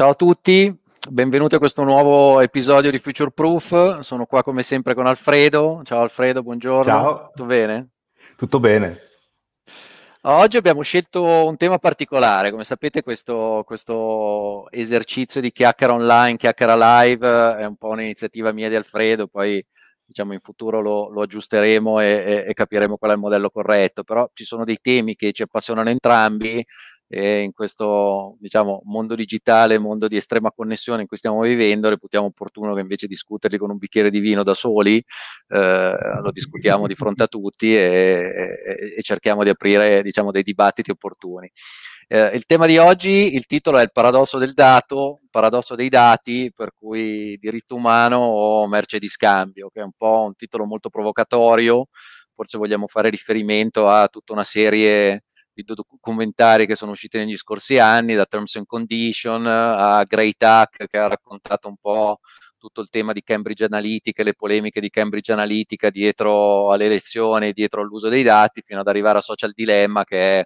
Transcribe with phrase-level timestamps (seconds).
[0.00, 0.74] Ciao a tutti,
[1.10, 3.98] benvenuti a questo nuovo episodio di Future Proof.
[3.98, 5.82] Sono qua come sempre con Alfredo.
[5.84, 6.90] Ciao Alfredo, buongiorno.
[6.90, 7.26] Ciao.
[7.34, 7.88] Tutto bene?
[8.34, 8.98] Tutto bene.
[10.22, 17.02] Oggi abbiamo scelto un tema particolare, come sapete questo, questo esercizio di chiacchiera online, chiacchiera
[17.02, 19.62] live è un po' un'iniziativa mia di Alfredo, poi
[20.02, 24.02] diciamo in futuro lo, lo aggiusteremo e, e, e, capiremo qual è il modello corretto,
[24.02, 26.64] però ci sono dei temi che ci appassionano entrambi
[27.12, 32.26] e in questo diciamo, mondo digitale, mondo di estrema connessione in cui stiamo vivendo, reputiamo
[32.26, 35.02] opportuno che invece discuterli con un bicchiere di vino da soli,
[35.48, 40.44] eh, lo discutiamo di fronte a tutti e, e, e cerchiamo di aprire diciamo, dei
[40.44, 41.50] dibattiti opportuni.
[42.06, 46.52] Eh, il tema di oggi, il titolo è il paradosso del dato, paradosso dei dati,
[46.54, 50.90] per cui diritto umano o merce di scambio, che è un po' un titolo molto
[50.90, 51.88] provocatorio,
[52.36, 57.78] forse vogliamo fare riferimento a tutta una serie di documentari che sono usciti negli scorsi
[57.78, 62.20] anni, da Terms and Condition a Great Hack che ha raccontato un po'
[62.60, 67.52] tutto il tema di Cambridge Analytica e le polemiche di Cambridge Analytica dietro alle elezioni,
[67.52, 70.44] dietro all'uso dei dati, fino ad arrivare a Social Dilemma che è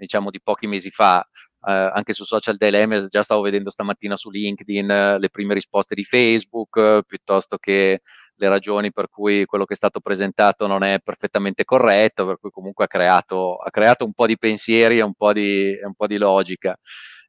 [0.00, 1.20] diciamo di pochi mesi fa.
[1.66, 5.94] Eh, anche su Social Dilemma già stavo vedendo stamattina su LinkedIn eh, le prime risposte
[5.94, 8.00] di Facebook eh, piuttosto che
[8.40, 12.50] le ragioni per cui quello che è stato presentato non è perfettamente corretto, per cui
[12.50, 16.06] comunque ha creato, ha creato un po' di pensieri e un po' di, un po
[16.06, 16.74] di logica.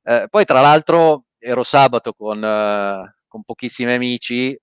[0.03, 4.57] Eh, poi tra l'altro ero sabato con, eh, con pochissimi amici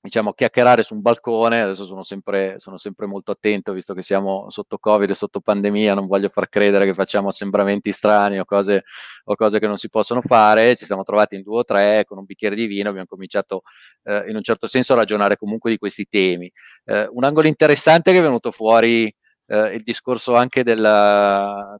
[0.00, 4.48] diciamo, chiacchierare su un balcone, adesso sono sempre, sono sempre, molto attento, visto che siamo
[4.48, 8.84] sotto Covid e sotto pandemia, non voglio far credere che facciamo assembramenti strani o cose,
[9.24, 12.18] o cose che non si possono fare, ci siamo trovati in due o tre con
[12.18, 13.62] un bicchiere di vino, abbiamo cominciato
[14.04, 16.50] eh, in un certo senso a ragionare comunque di questi temi.
[16.84, 19.12] Eh, un angolo interessante che è venuto fuori
[19.50, 20.78] eh, il discorso anche del,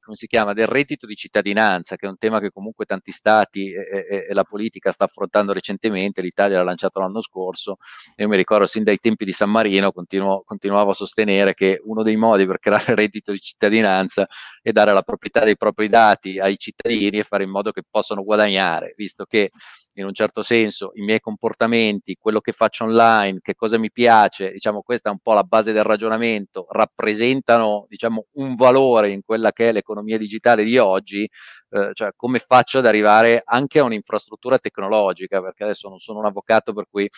[0.02, 3.72] come si chiama, del reddito di cittadinanza, che è un tema che comunque tanti stati
[3.72, 7.76] e, e, e la politica sta affrontando recentemente, l'Italia l'ha lanciato l'anno scorso,
[8.16, 12.02] io mi ricordo sin dai tempi di San Marino continuo, continuavo a sostenere che uno
[12.02, 14.26] dei modi per creare il reddito di cittadinanza
[14.60, 18.24] è dare la proprietà dei propri dati ai cittadini e fare in modo che possano
[18.24, 19.52] guadagnare, visto che
[19.94, 24.52] in un certo senso i miei comportamenti, quello che faccio online, che cosa mi piace,
[24.52, 29.52] diciamo questa è un po' la base del ragionamento, rappresentano diciamo un valore in quella
[29.52, 31.28] che è l'economia digitale di oggi,
[31.70, 36.26] eh, cioè come faccio ad arrivare anche a un'infrastruttura tecnologica, perché adesso non sono un
[36.26, 37.08] avvocato per cui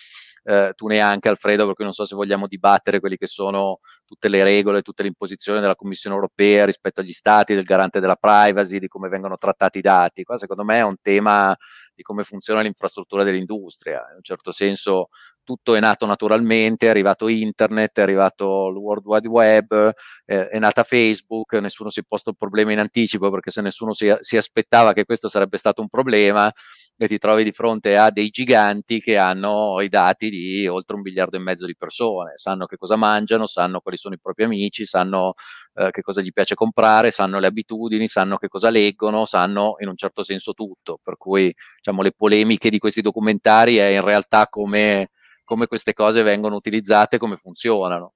[0.44, 4.28] eh, tu neanche Alfredo, per cui non so se vogliamo dibattere quelli che sono tutte
[4.28, 8.78] le regole, tutte le imposizioni della Commissione europea rispetto agli stati, del garante della privacy,
[8.78, 10.24] di come vengono trattati i dati.
[10.24, 11.56] Qua secondo me è un tema
[11.94, 14.06] di come funziona l'infrastruttura dell'industria.
[14.10, 15.08] In un certo senso
[15.44, 19.92] tutto è nato naturalmente, è arrivato internet, è arrivato il World Wide Web,
[20.25, 23.92] eh, è nata Facebook, nessuno si è posto il problema in anticipo perché se nessuno
[23.92, 26.50] si, si aspettava che questo sarebbe stato un problema,
[26.97, 31.03] e ti trovi di fronte a dei giganti che hanno i dati di oltre un
[31.03, 34.84] miliardo e mezzo di persone, sanno che cosa mangiano, sanno quali sono i propri amici,
[34.84, 35.34] sanno
[35.75, 39.88] eh, che cosa gli piace comprare, sanno le abitudini, sanno che cosa leggono, sanno in
[39.88, 44.47] un certo senso tutto, per cui diciamo, le polemiche di questi documentari è in realtà
[44.48, 45.08] come,
[45.44, 48.12] come queste cose vengono utilizzate, come funzionano.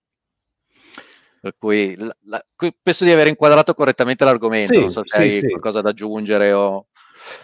[1.41, 2.44] Per cui la, la,
[2.82, 5.48] penso di aver inquadrato correttamente l'argomento, sì, non so se sì, hai sì.
[5.48, 6.86] qualcosa da aggiungere o...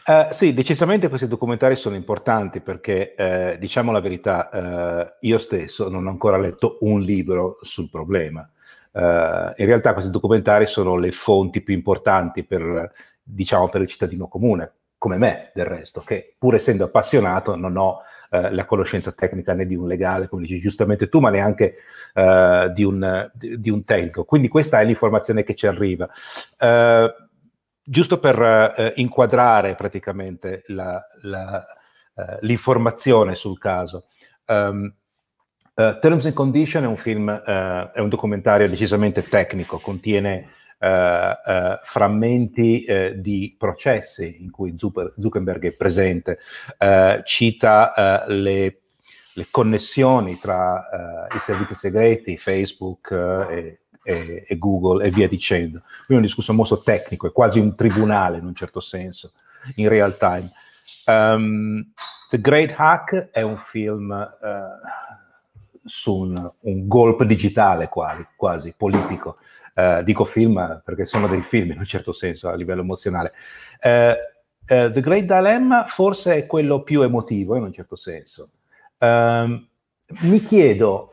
[0.07, 5.89] Uh, sì, decisamente questi documentari sono importanti perché, eh, diciamo la verità, eh, io stesso
[5.89, 8.49] non ho ancora letto un libro sul problema.
[8.95, 12.93] Uh, in realtà questi documentari sono le fonti più importanti per,
[13.23, 18.01] diciamo, per il cittadino comune, come me del resto, che pur essendo appassionato non ho
[18.31, 21.77] uh, la conoscenza tecnica né di un legale, come dici giustamente tu, ma neanche
[22.75, 24.25] di un, di, un tecnico.
[24.25, 26.09] Quindi questa è l'informazione che ci arriva
[27.85, 28.41] giusto per
[28.77, 31.67] eh, inquadrare praticamente la, la,
[32.15, 34.07] eh, l'informazione sul caso.
[34.47, 34.93] Um,
[35.75, 41.79] uh, Terms and Condition è un film, uh, è un documentario decisamente tecnico, contiene uh,
[41.85, 42.85] frammenti
[43.17, 46.39] di processi in cui Zuckerberg è presente,
[47.25, 48.81] cita le,
[49.33, 55.81] le, connessioni tra i servizi segreti, Facebook e e, e, Google e via dicendo.
[55.81, 59.33] Quindi è un discorso molto tecnico, è quasi un tribunale in un certo senso,
[59.77, 60.51] in real time.
[61.07, 61.93] Um,
[62.29, 69.37] The Great Hack è un film uh, su un, un, golpe digitale quasi, quasi politico.
[69.75, 73.33] Uh, dico film perché sono dei film in un certo senso a livello emozionale.
[73.83, 74.31] Uh,
[74.65, 78.51] The Great Dilemma forse è quello più emotivo in un certo senso.
[78.99, 79.69] Um,
[80.21, 81.13] mi chiedo,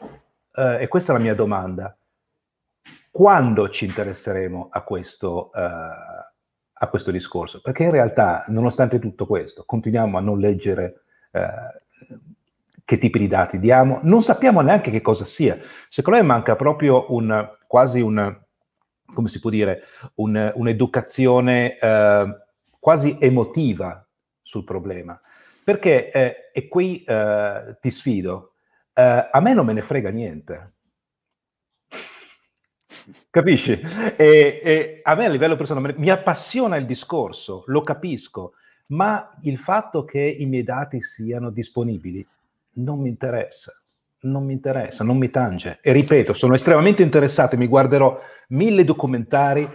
[0.54, 1.98] e questa è la mia domanda,
[3.12, 9.64] quando ci interesseremo a questo, uh, a questo discorso, perché in realtà, nonostante tutto questo,
[9.66, 11.02] continuiamo a non leggere
[11.32, 11.48] eh,
[12.86, 15.60] che tipi di dati diamo, non sappiamo neanche che cosa sia.
[15.90, 18.36] Secondo me manca proprio un, quasi un,
[19.14, 19.84] come si può dire,
[20.16, 22.38] un, un'educazione eh,
[22.80, 24.04] quasi emotiva
[24.42, 25.20] sul problema.
[25.64, 28.54] Perché, eh, e qui eh, ti sfido,
[28.94, 30.74] eh, a me non me ne frega niente.
[33.30, 33.80] Capisci?
[34.16, 38.54] E, e, a me a livello personale mi appassiona il discorso, lo capisco,
[38.88, 42.26] ma il fatto che i miei dati siano disponibili
[42.74, 43.74] non mi interessa,
[44.22, 45.80] non mi interessa, non mi tange.
[45.82, 48.20] E ripeto, sono estremamente interessato, mi guarderò
[48.50, 49.70] mille documentari,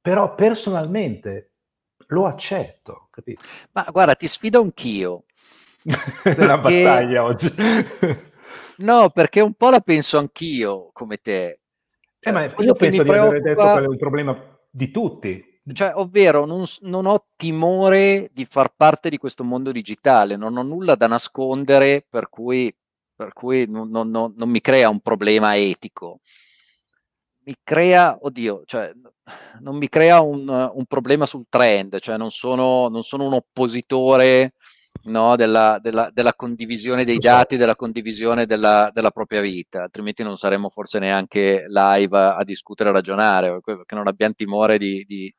[0.00, 1.50] però personalmente
[2.08, 3.44] lo accetto, capito?
[3.72, 5.24] Ma guarda, ti sfido anch'io.
[5.82, 7.52] È una battaglia oggi.
[8.78, 11.60] no, perché un po' la penso anch'io come te.
[12.24, 13.36] Eh, ma io penso di preoccupa...
[13.36, 15.60] aver detto che è un problema di tutti.
[15.72, 20.62] Cioè, ovvero, non, non, ho timore di far parte di questo mondo digitale, non ho
[20.62, 22.74] nulla da nascondere, per cui,
[23.14, 26.20] per cui non, non, non, mi crea un problema etico.
[27.44, 28.92] Mi crea, oddio, cioè,
[29.60, 34.52] non mi crea un, un problema sul trend, cioè non sono, non sono un oppositore
[35.02, 40.36] no, della, della, della, condivisione dei dati, della condivisione della, della, propria vita, altrimenti non
[40.36, 45.32] saremmo forse neanche live a, a discutere a ragionare, perché non abbiamo timore di, di,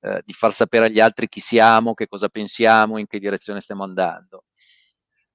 [0.00, 3.84] eh, di, far sapere agli altri chi siamo, che cosa pensiamo, in che direzione stiamo
[3.84, 4.44] andando.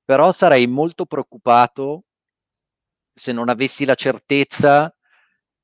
[0.04, 2.04] Però sarei molto preoccupato
[3.14, 4.94] se non avessi la certezza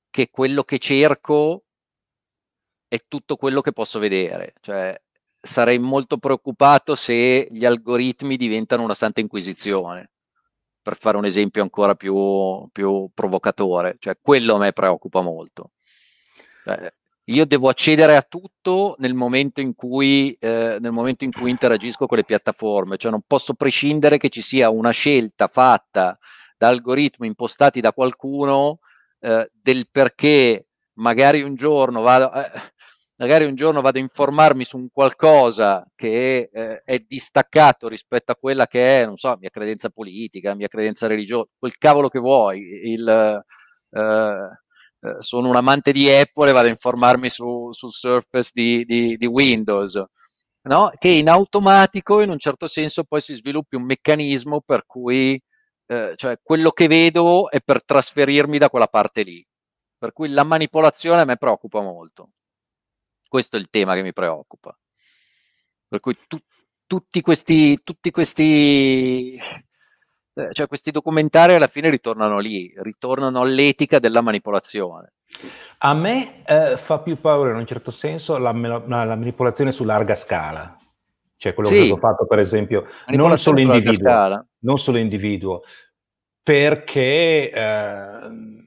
[0.09, 1.65] che quello che cerco
[2.87, 4.95] è tutto quello che posso vedere, cioè
[5.45, 10.11] sarei molto preoccupato se gli algoritmi diventano una santa inquisizione,
[10.81, 15.71] per fare un esempio ancora più, più provocatore, cioè quello a me preoccupa molto.
[16.63, 16.93] Cioè,
[17.25, 22.17] io devo accedere a tutto nel momento, cui, eh, nel momento in cui interagisco con
[22.17, 26.17] le piattaforme, cioè non posso prescindere che ci sia una scelta fatta
[26.57, 28.79] da algoritmi impostati da qualcuno
[29.19, 32.31] eh, del perché magari un giorno vado...
[32.31, 32.49] Eh,
[33.15, 38.35] magari un giorno vado a informarmi su un qualcosa che eh, è distaccato rispetto a
[38.35, 42.59] quella che è, non so, mia credenza politica, mia credenza religiosa, quel cavolo che vuoi,
[42.91, 44.59] il, eh,
[45.05, 49.17] eh, sono un amante di Apple e vado a informarmi su, sul Surface di, di,
[49.17, 50.01] di Windows,
[50.63, 50.91] no?
[50.97, 55.39] che in automatico, in un certo senso, poi si sviluppi un meccanismo per cui
[55.87, 59.45] eh, cioè, quello che vedo è per trasferirmi da quella parte lì.
[59.97, 62.31] Per cui la manipolazione a me preoccupa molto.
[63.33, 64.77] Questo è il tema che mi preoccupa.
[65.87, 66.37] Per cui tu,
[66.85, 69.35] tutti questi, tutti questi,
[70.35, 75.13] eh, cioè questi documentari alla fine ritornano lì, ritornano all'etica della manipolazione.
[75.79, 79.83] A me eh, fa più paura in un certo senso la, la, la manipolazione su
[79.83, 80.77] larga scala,
[81.35, 81.87] cioè quello sì.
[81.87, 85.63] che ho fatto per esempio, non solo, individuo, non solo individuo,
[86.43, 88.62] perché eh,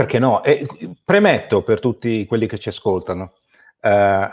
[0.00, 0.42] perché no?
[0.42, 0.66] E
[1.04, 3.34] premetto per tutti quelli che ci ascoltano,
[3.82, 4.28] eh,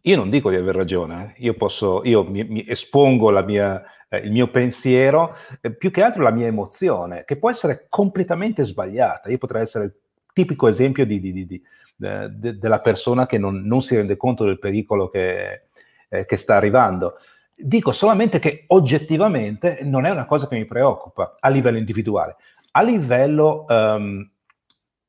[0.00, 1.44] io non dico di aver ragione, eh.
[1.44, 6.24] io, posso, io mi, mi espongo mia, eh, il mio pensiero, eh, più che altro
[6.24, 9.30] la mia emozione, che può essere completamente sbagliata.
[9.30, 9.94] Io potrei essere il
[10.32, 11.62] tipico esempio di, di, di,
[11.94, 15.68] de, della persona che non, non, si rende conto del pericolo che,
[16.08, 17.14] eh, che sta arrivando.
[17.54, 22.34] Dico solamente che oggettivamente non è una cosa che mi preoccupa a livello individuale.
[22.72, 24.28] A livello um,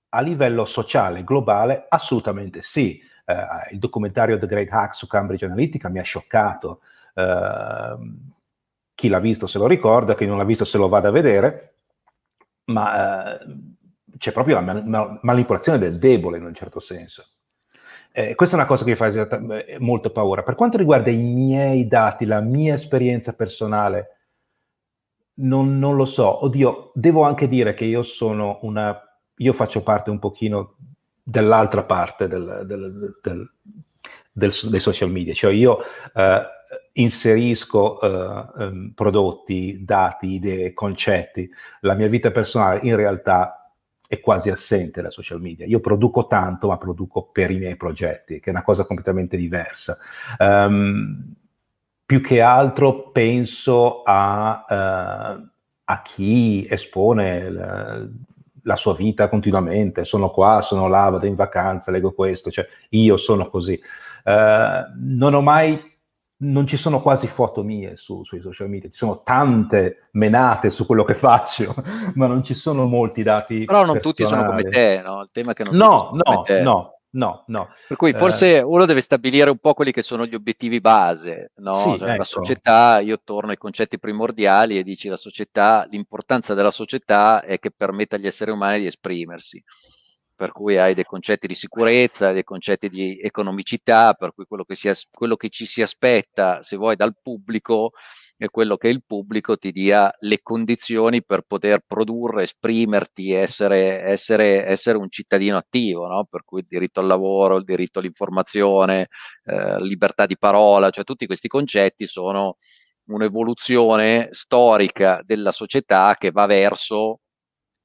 [0.10, 3.02] a livello sociale, globale, assolutamente sì.
[3.26, 3.36] Eh,
[3.72, 6.82] il documentario The Great Hack su Cambridge Analytica mi ha scioccato.
[7.14, 7.98] Eh,
[8.96, 11.76] chi l'ha visto se lo ricorda, chi non l'ha visto se lo vada a vedere,
[12.66, 13.46] ma eh,
[14.18, 17.26] c'è proprio la man- manipolazione del debole in un certo senso.
[18.12, 20.44] Eh, questa è una cosa che mi fa eh, molto paura.
[20.44, 24.18] Per quanto riguarda i miei dati, la mia esperienza personale,
[25.36, 26.44] non, non lo so.
[26.44, 29.02] Oddio, devo anche dire che io sono una
[29.42, 30.76] io faccio parte un pochino
[31.24, 33.52] dell'altra parte del, del,
[34.32, 35.80] del, dei social media, cioè io
[36.14, 36.42] eh,
[36.94, 41.50] inserisco eh, um, prodotti, dati, idee, concetti,
[41.82, 43.72] la mia vita personale in realtà
[44.08, 45.68] è quasi assente da social media.
[45.68, 49.98] Io produco tanto, ma produco per i miei progetti, che è una cosa completamente diversa.
[50.40, 51.36] Um,
[52.06, 55.48] più che altro penso a, uh,
[55.84, 58.08] a chi espone la
[58.76, 63.50] sua vita continuamente, sono qua, sono là, vado in vacanza, leggo questo, cioè io sono
[63.50, 63.80] così.
[64.24, 65.80] Uh, non ho mai,
[66.42, 70.86] non ci sono quasi foto mie su, sui social media, ci sono tante menate su
[70.86, 71.74] quello che faccio,
[72.16, 73.66] ma non ci sono molti dati.
[73.66, 75.22] Però non tutti sono come te, no?
[75.22, 77.74] Il tema è che non no, no, no, No, no.
[77.88, 81.52] Per cui forse eh, uno deve stabilire un po' quelli che sono gli obiettivi base,
[81.56, 81.74] no?
[81.74, 82.18] Sì, cioè, ecco.
[82.18, 87.58] La società, io torno ai concetti primordiali e dici la società, l'importanza della società è
[87.58, 89.64] che permetta agli esseri umani di esprimersi.
[90.36, 94.76] Per cui hai dei concetti di sicurezza, dei concetti di economicità, per cui quello che,
[94.76, 97.92] si, quello che ci si aspetta, se vuoi, dal pubblico
[98.40, 104.66] è quello che il pubblico ti dia le condizioni per poter produrre, esprimerti, essere, essere,
[104.66, 106.26] essere un cittadino attivo, no?
[106.30, 109.08] per cui il diritto al lavoro, il diritto all'informazione,
[109.44, 112.56] eh, libertà di parola, cioè tutti questi concetti sono
[113.08, 117.20] un'evoluzione storica della società che va verso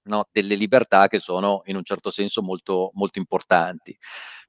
[0.04, 3.96] no, delle libertà che sono in un certo senso molto, molto importanti.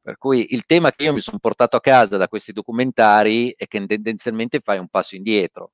[0.06, 3.66] Per cui il tema che io mi sono portato a casa da questi documentari è
[3.66, 5.72] che tendenzialmente fai un passo indietro,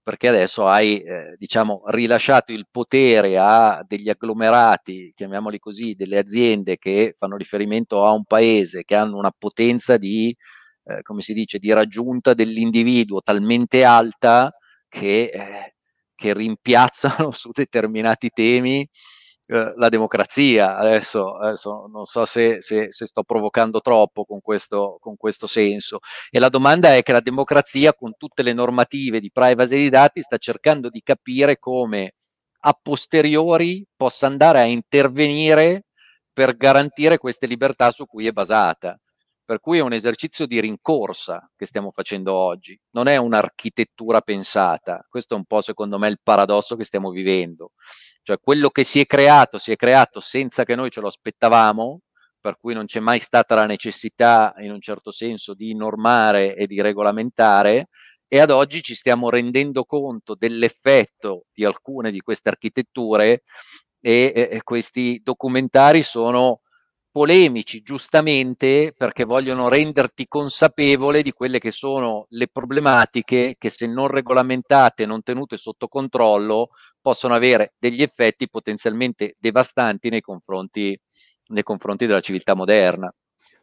[0.00, 6.76] perché adesso hai, eh, diciamo, rilasciato il potere a degli agglomerati, chiamiamoli così, delle aziende
[6.76, 10.32] che fanno riferimento a un paese, che hanno una potenza di,
[10.84, 14.52] eh, come si dice, di raggiunta dell'individuo talmente alta
[14.88, 15.74] che, eh,
[16.14, 18.88] che rimpiazzano su determinati temi
[19.46, 20.76] eh, la democrazia.
[20.76, 25.98] Adesso, adesso non so se, se, se, sto provocando troppo con questo, con questo senso.
[26.30, 30.20] E la domanda è che la democrazia, con tutte le normative di privacy dei dati,
[30.22, 32.12] sta cercando di capire come
[32.66, 35.84] a posteriori possa andare a intervenire
[36.32, 38.98] per garantire queste libertà su cui è basata.
[39.46, 45.04] Per cui è un esercizio di rincorsa che stiamo facendo oggi, non è un'architettura pensata.
[45.06, 47.72] Questo è un po' secondo me il paradosso che stiamo vivendo.
[48.24, 52.00] Cioè quello che si è creato, si è creato senza che noi ce lo aspettavamo,
[52.40, 56.66] per cui non c'è mai stata la necessità in un certo senso di normare e
[56.66, 57.88] di regolamentare
[58.26, 63.42] e ad oggi ci stiamo rendendo conto dell'effetto di alcune di queste architetture
[64.00, 66.60] e, e, questi documentari sono
[67.14, 74.08] polemici giustamente perché vogliono renderti consapevole di quelle che sono le problematiche che se non
[74.08, 80.98] regolamentate, non tenute sotto controllo, possono avere degli effetti potenzialmente devastanti nei confronti,
[81.50, 83.14] nei confronti della civiltà moderna.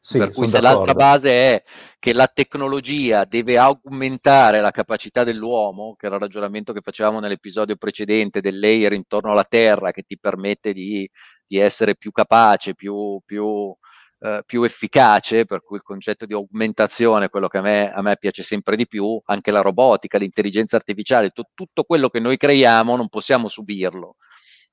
[0.03, 0.85] Sì, per cui se d'accordo.
[0.85, 1.63] l'altra base è
[1.99, 7.75] che la tecnologia deve aumentare la capacità dell'uomo, che era il ragionamento che facevamo nell'episodio
[7.75, 11.07] precedente del layer intorno alla Terra che ti permette di,
[11.51, 13.75] di essere più capace, più, più,
[14.19, 18.01] eh, più, efficace, per cui il concetto di augmentazione è quello che a me, a
[18.01, 22.37] me piace sempre di più, anche la robotica, l'intelligenza artificiale, t- tutto quello che noi
[22.37, 24.15] creiamo non possiamo subirlo.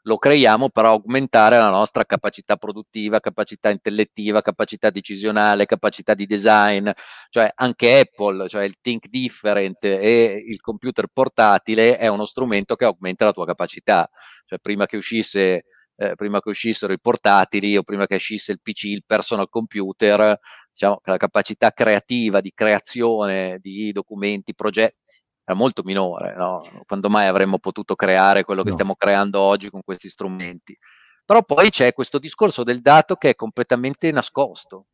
[0.03, 6.89] Lo creiamo per aumentare la nostra capacità produttiva, capacità intellettiva, capacità decisionale, capacità di design,
[7.29, 12.85] cioè anche Apple, cioè il Think Different e il computer portatile è uno strumento che
[12.85, 14.09] aumenta la tua capacità,
[14.47, 15.65] cioè prima che uscisse
[16.01, 20.39] eh, prima che uscissero i portatili o prima che uscisse il PC, il personal computer,
[20.71, 24.97] diciamo, la capacità creativa di creazione di documenti, progetti,
[25.45, 26.63] era molto minore, no?
[26.87, 28.75] quando mai avremmo potuto creare quello che no.
[28.75, 30.77] stiamo creando oggi con questi strumenti.
[31.25, 34.87] Però poi c'è questo discorso del dato che è completamente nascosto.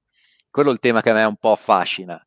[0.49, 2.25] Quello è il tema che a me un po' affascina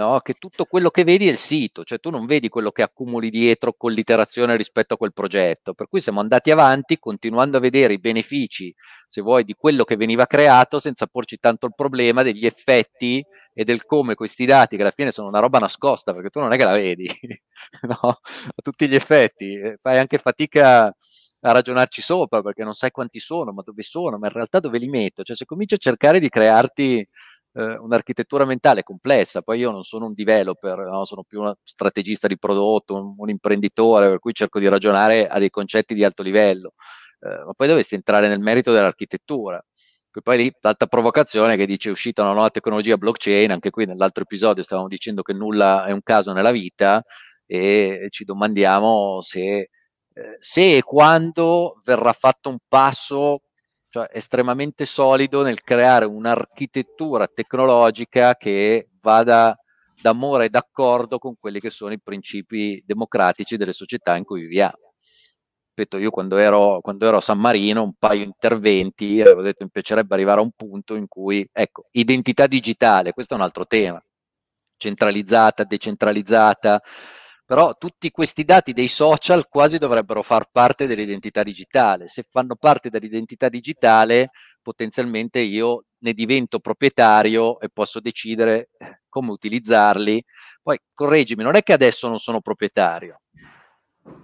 [0.00, 0.18] no?
[0.20, 3.30] che tutto quello che vedi è il sito, cioè tu non vedi quello che accumuli
[3.30, 5.74] dietro con l'iterazione rispetto a quel progetto.
[5.74, 8.74] Per cui siamo andati avanti continuando a vedere i benefici,
[9.08, 13.64] se vuoi, di quello che veniva creato senza porci tanto il problema degli effetti e
[13.64, 16.56] del come questi dati, che alla fine sono una roba nascosta, perché tu non è
[16.56, 17.08] che la vedi,
[17.82, 17.98] no?
[18.00, 20.94] a tutti gli effetti, fai anche fatica
[21.42, 24.78] a ragionarci sopra perché non sai quanti sono, ma dove sono, ma in realtà dove
[24.78, 25.22] li metto.
[25.22, 27.06] Cioè, se cominci a cercare di crearti
[27.52, 29.42] eh, un'architettura mentale complessa.
[29.42, 31.04] Poi io non sono un developer, no?
[31.04, 35.38] sono più un strategista di prodotto, un, un, imprenditore, per cui cerco di ragionare a
[35.38, 36.74] dei concetti di alto livello.
[37.20, 39.62] Eh, ma poi dovresti entrare nel merito dell'architettura.
[40.12, 43.86] E poi lì l'altra provocazione che dice è uscita una nuova tecnologia blockchain, anche qui
[43.86, 47.02] nell'altro episodio stavamo dicendo che nulla è un caso nella vita
[47.46, 53.42] e ci domandiamo se, eh, se e quando verrà fatto un passo
[53.90, 59.58] cioè estremamente solido nel creare un'architettura tecnologica che vada
[60.00, 64.94] d'amore e d'accordo con quelli che sono i principi democratici delle società in cui viviamo.
[65.74, 69.64] Ripeto, io quando ero, quando ero a San Marino, un paio di interventi, avevo detto
[69.64, 73.66] mi piacerebbe arrivare a un punto in cui, ecco, identità digitale, questo è un altro
[73.66, 74.00] tema,
[74.76, 76.80] centralizzata, decentralizzata,
[77.50, 82.06] però tutti questi dati dei social quasi dovrebbero far parte dell'identità digitale.
[82.06, 84.30] Se fanno parte dell'identità digitale,
[84.62, 90.22] potenzialmente io ne divento proprietario e posso decidere eh, come utilizzarli.
[90.62, 93.20] Poi correggimi, non è che adesso non sono proprietario.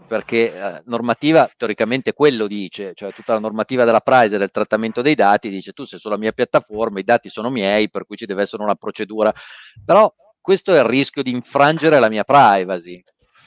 [0.07, 5.17] perché eh, normativa teoricamente quello dice, cioè tutta la normativa della privacy del trattamento dei
[5.17, 8.43] dati dice tu sei sulla mia piattaforma, i dati sono miei, per cui ci deve
[8.43, 9.35] essere una procedura,
[9.85, 10.09] però
[10.47, 13.03] questo è il rischio di infrangere la mia privacy,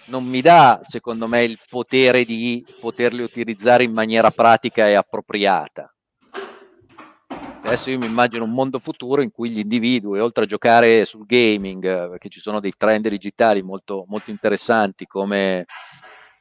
[0.09, 5.93] non mi dà secondo me il potere di poterli utilizzare in maniera pratica e appropriata.
[7.61, 11.25] Adesso io mi immagino un mondo futuro in cui gli individui, oltre a giocare sul
[11.25, 15.65] gaming, perché ci sono dei trend digitali molto, molto interessanti come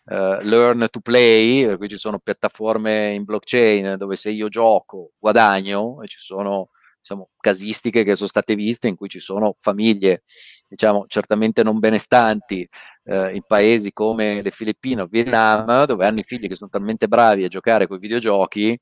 [0.04, 5.10] uh, learn to play, per cui ci sono piattaforme in blockchain dove se io gioco
[5.18, 6.70] guadagno e ci sono
[7.00, 10.22] diciamo, casistiche che sono state viste in cui ci sono famiglie
[10.68, 12.68] diciamo certamente non benestanti
[13.04, 17.08] eh, in paesi come le Filippine o Vietnam dove hanno i figli che sono talmente
[17.08, 18.78] bravi a giocare con i videogiochi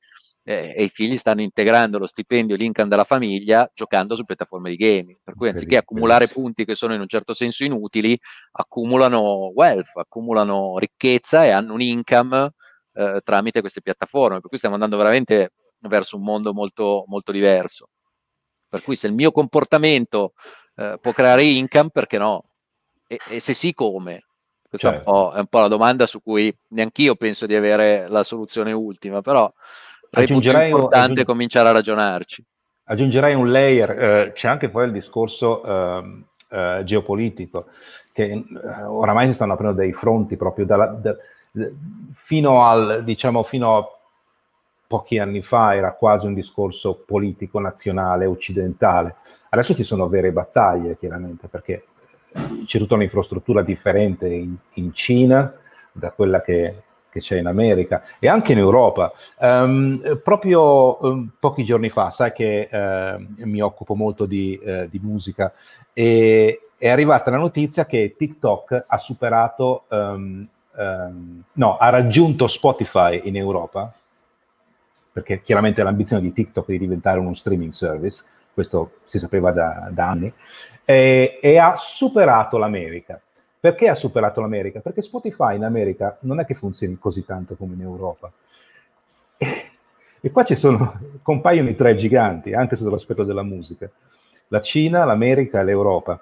[0.47, 4.69] eh, e i figli stanno integrando lo stipendio e l'income della famiglia giocando su piattaforme
[4.69, 5.19] di gaming.
[5.21, 8.17] Per cui anziché accumulare punti che sono in un certo senso inutili,
[8.53, 12.51] accumulano wealth, accumulano ricchezza e hanno un income
[12.93, 14.39] eh, tramite queste piattaforme.
[14.39, 17.89] Per cui stiamo andando veramente verso un mondo molto, molto diverso.
[18.69, 20.33] Per cui se il mio comportamento
[20.75, 22.43] eh, può creare income, perché no?
[23.07, 24.25] E, e se sì, come?
[24.67, 25.09] Questa certo.
[25.09, 28.73] è, un è, un po', la domanda su cui neanch'io penso di avere la soluzione
[28.73, 29.51] ultima, però
[30.11, 32.43] Aggiungerei, importante aggiung- cominciare a ragionarci.
[32.85, 37.67] Aggiungerei un layer, eh, c'è anche poi il discorso eh, eh, geopolitico,
[38.13, 38.43] che eh,
[38.83, 41.15] oramai si stanno aprendo dei fronti proprio dalla, da,
[42.13, 43.96] fino al, diciamo, fino a
[44.87, 49.15] pochi anni fa era quasi un discorso politico nazionale occidentale.
[49.49, 51.85] Adesso ci sono vere battaglie, chiaramente, perché
[52.65, 55.53] c'è tutta un'infrastruttura differente in, in Cina
[55.91, 56.83] da quella che
[57.17, 59.11] che c'è in America e anche in Europa.
[59.39, 64.99] Um, proprio um, pochi giorni fa, sai che uh, mi occupo molto di, uh, di,
[65.01, 65.51] musica
[65.93, 70.47] e è arrivata la notizia che TikTok ha superato, um,
[71.53, 73.91] no, ha raggiunto Spotify in Europa,
[75.17, 79.89] perché chiaramente l'ambizione di TikTok è di diventare uno streaming service, questo si sapeva da,
[79.89, 80.31] da anni,
[80.85, 83.19] e, e ha superato l'America.
[83.59, 84.79] Perché ha superato l'America?
[84.79, 88.31] Perché Spotify in America non è che funzioni così tanto come in Europa.
[89.37, 89.71] E,
[90.21, 93.89] e qua ci sono, compaiono i tre giganti, anche sotto l'aspetto della musica.
[94.49, 96.21] La Cina, l'America e l'Europa.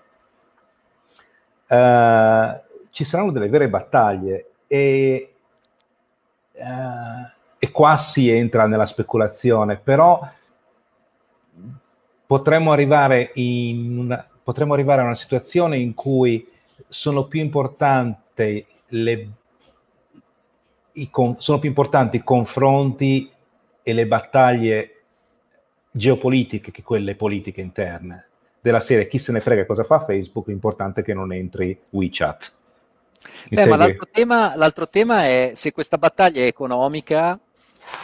[1.67, 2.59] Uh,
[2.91, 5.33] ci saranno delle vere battaglie e,
[6.53, 7.33] uh,
[7.65, 10.19] e qua si entra nella speculazione, però
[12.27, 16.47] potremmo arrivare, una, potremmo arrivare a una situazione in cui
[16.87, 19.29] sono più importanti le,
[20.93, 23.31] i, sono più importanti i confronti
[23.81, 25.01] e le battaglie
[25.89, 28.27] geopolitiche che quelle politiche interne.
[28.61, 32.51] Della serie chi se ne frega cosa fa Facebook, l'importante è che non entri WeChat.
[33.49, 37.39] Beh, ma l'altro tema, l'altro tema è se questa battaglia è economica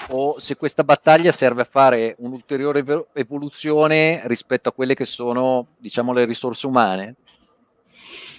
[0.09, 6.13] o se questa battaglia serve a fare un'ulteriore evoluzione rispetto a quelle che sono, diciamo,
[6.13, 7.15] le risorse umane.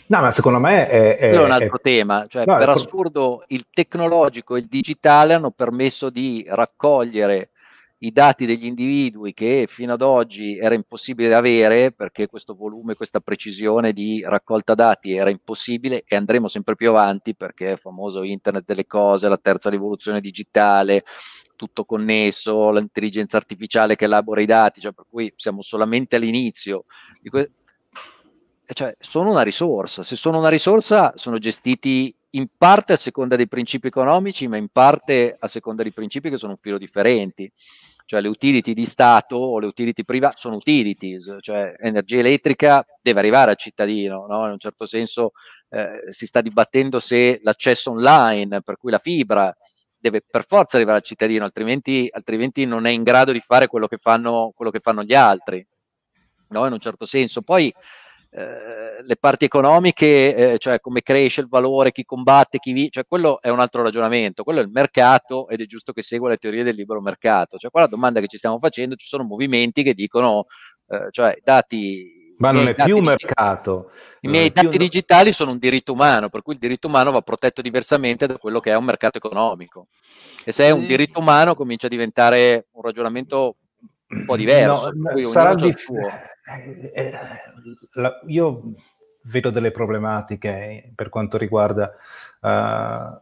[0.07, 1.16] No, ma secondo me è...
[1.16, 5.50] è, un altro è, tema, cioè no, per assurdo il tecnologico e il digitale hanno
[5.50, 7.51] permesso di raccogliere
[8.04, 13.20] i dati degli individui che fino ad oggi era impossibile avere perché questo volume, questa
[13.20, 18.64] precisione di raccolta dati era impossibile e andremo sempre più avanti perché è famoso internet
[18.64, 21.04] delle cose, la terza rivoluzione digitale,
[21.54, 26.86] tutto connesso, l'intelligenza artificiale che elabora i dati, cioè per cui siamo solamente all'inizio.
[27.22, 27.52] Que-
[28.64, 30.02] cioè, sono una risorsa.
[30.02, 34.68] Se sono una risorsa, sono gestiti in parte a seconda dei principi economici, ma in
[34.68, 37.50] parte a seconda dei principi che sono un filo differenti.
[38.12, 43.20] Cioè, le utility di Stato o le utility private sono utilities, cioè energia elettrica deve
[43.20, 44.44] arrivare al cittadino, no?
[44.44, 45.31] in un certo senso
[45.70, 49.51] eh, si sta dibattendo se l'accesso online, per cui la fibra,
[49.96, 53.87] deve per forza arrivare al cittadino, altrimenti, altrimenti non è in grado di fare quello
[53.87, 55.66] che fanno, quello che fanno gli altri,
[56.48, 56.66] no?
[56.66, 57.40] in un certo senso.
[57.40, 57.72] Poi
[58.35, 63.05] eh, le parti economiche, eh, cioè come cresce il valore, chi combatte, chi vince, cioè
[63.07, 66.38] quello è un altro ragionamento, quello è il mercato ed è giusto che segua le
[66.38, 67.59] teorie del libero mercato.
[67.59, 70.47] Cioè qua la domanda che ci stiamo facendo, ci sono movimenti che dicono,
[70.88, 72.21] eh, cioè dati...
[72.38, 73.90] Ma non è più un mercato.
[74.21, 74.79] I miei dati più...
[74.79, 78.61] digitali sono un diritto umano, per cui il diritto umano va protetto diversamente da quello
[78.61, 79.88] che è un mercato economico.
[80.42, 83.57] E se è un diritto umano comincia a diventare un ragionamento
[84.12, 84.92] un po' diverso.
[84.94, 87.12] No, sarà difficile eh, eh,
[87.92, 88.75] la, io
[89.25, 91.94] vedo delle problematiche per quanto riguarda
[92.40, 93.20] uh,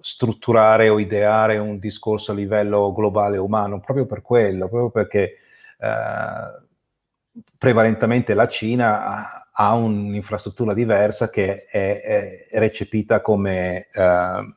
[0.00, 5.38] strutturare o ideare un discorso a livello globale umano, proprio per quello, proprio perché
[5.78, 14.52] uh, prevalentemente la Cina ha, ha un'infrastruttura diversa che è, è recepita come, uh,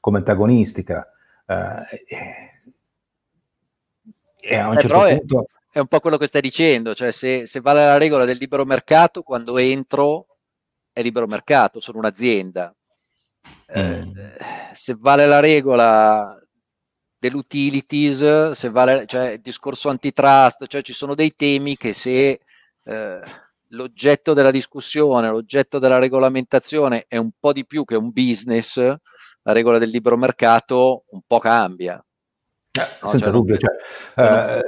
[0.00, 1.08] come antagonistica.
[1.46, 2.53] Uh,
[4.44, 5.46] e a un certo punto...
[5.70, 8.36] È, è, un po' quello che stai dicendo, cioè se, se vale la regola del
[8.36, 10.26] libero mercato, quando entro
[10.92, 12.74] è libero mercato, sono un'azienda.
[13.66, 14.12] Eh, mm.
[14.72, 16.38] se vale la regola
[17.18, 22.40] dell'utilities, se vale, cioè il discorso antitrust, cioè ci sono dei temi che se
[22.84, 23.20] eh,
[23.68, 29.52] l'oggetto della discussione, l'oggetto della regolamentazione è un po' di più che un business, la
[29.52, 32.02] regola del libero mercato un po' cambia.
[32.76, 33.56] Eh, no, senza cioè, dubbio.
[33.56, 33.70] Cioè,
[34.16, 34.62] eh,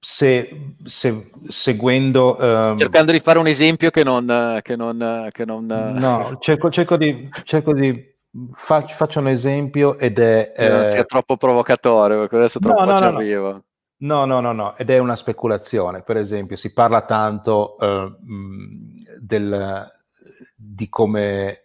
[0.00, 2.36] se, se, seguendo...
[2.38, 4.58] Um, cercando di fare un esempio che non...
[4.62, 8.16] Che non, che non no, cerco, cerco, di, cerco di
[8.52, 10.52] faccio, faccio, un esempio ed è...
[10.56, 13.62] Eh, non sia troppo provocatorio, perché adesso tra no, no, ci no, arrivo.
[13.98, 16.02] No, no, no, no, ed è una speculazione.
[16.02, 18.16] Per esempio, si parla tanto uh,
[19.18, 19.90] del,
[20.56, 21.62] di come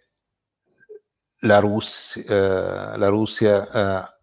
[1.40, 4.13] la, Russia, uh, la Russia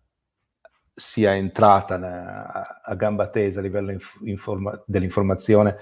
[1.02, 5.78] sia entrata a, a gamba tesa a livello informa- dell'informazione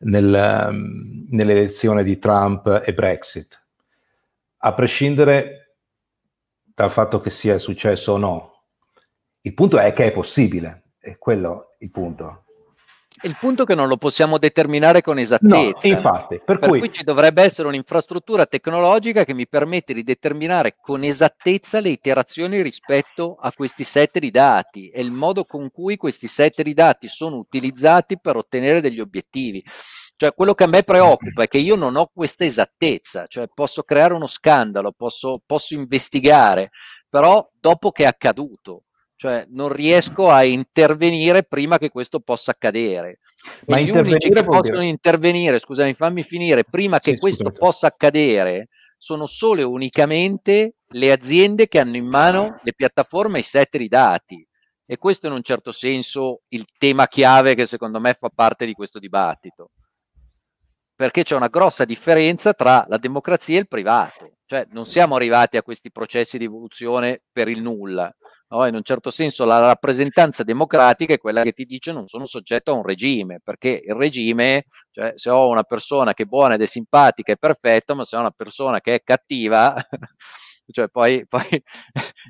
[0.00, 3.60] nel, um, nell'elezione di Trump e Brexit.
[4.58, 5.74] A prescindere
[6.74, 8.62] dal fatto che sia successo o no,
[9.40, 12.41] il punto è che è possibile, è quello il punto.
[13.24, 15.88] Il punto è che non lo possiamo determinare con esattezza.
[15.88, 16.78] No, infatti, per, per cui...
[16.78, 16.90] cui...
[16.90, 23.36] ci dovrebbe essere un'infrastruttura tecnologica che mi permette di determinare con esattezza le iterazioni rispetto
[23.40, 27.36] a questi set di dati e il modo con cui questi set di dati sono
[27.36, 29.62] utilizzati per ottenere degli obiettivi.
[30.16, 33.82] Cioè, quello che a me preoccupa è che io non ho questa esattezza, cioè posso
[33.82, 36.70] creare uno scandalo, posso, posso investigare,
[37.08, 38.84] però dopo che è accaduto
[39.22, 43.20] cioè non riesco a intervenire prima che questo possa accadere.
[43.68, 44.90] Ma gli unici che possono dire...
[44.90, 47.58] intervenire, scusami, fammi finire, prima che sì, questo scusate.
[47.60, 48.66] possa accadere
[48.98, 53.76] sono solo e unicamente le aziende che hanno in mano le piattaforme e i set
[53.76, 54.44] di dati.
[54.84, 58.66] E questo è in un certo senso il tema chiave che secondo me fa parte
[58.66, 59.70] di questo dibattito.
[60.96, 64.38] Perché c'è una grossa differenza tra la democrazia e il privato.
[64.52, 68.14] Cioè non siamo arrivati a questi processi di evoluzione per il nulla
[68.50, 68.66] No?
[68.66, 72.70] In un certo senso la rappresentanza democratica è quella che ti dice non sono soggetto
[72.70, 76.60] a un regime, perché il regime, cioè se ho una persona che è buona ed
[76.60, 79.74] è simpatica è perfetto, ma se ho una persona che è cattiva,
[80.70, 81.62] cioè poi, poi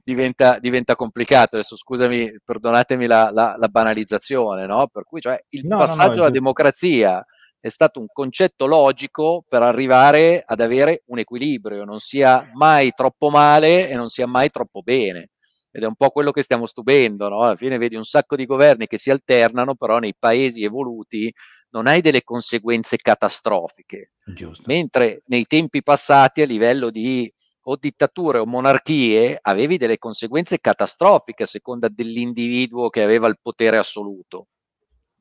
[0.05, 1.57] diventa, diventa, complicato.
[1.57, 4.87] Adesso scusami, perdonatemi la, la, la banalizzazione, no?
[4.87, 7.25] Per cui cioè, il no, passaggio no, alla democrazia
[7.63, 13.31] è stato un concetto logico per arrivare ad avere un equilibrio, non sia mai troppo
[13.31, 15.29] male e non sia mai troppo bene
[15.71, 17.43] ed è un po' quello che stiamo stupendo, no?
[17.43, 21.33] alla fine vedi un sacco di governi che si alternano, però nei paesi evoluti
[21.71, 24.65] non hai delle conseguenze catastrofiche, Giusto.
[24.67, 27.33] mentre nei tempi passati a livello di
[27.67, 33.79] o dittature o monarchie avevi delle conseguenze catastrofiche a seconda dell'individuo che aveva il potere
[33.79, 34.49] assoluto,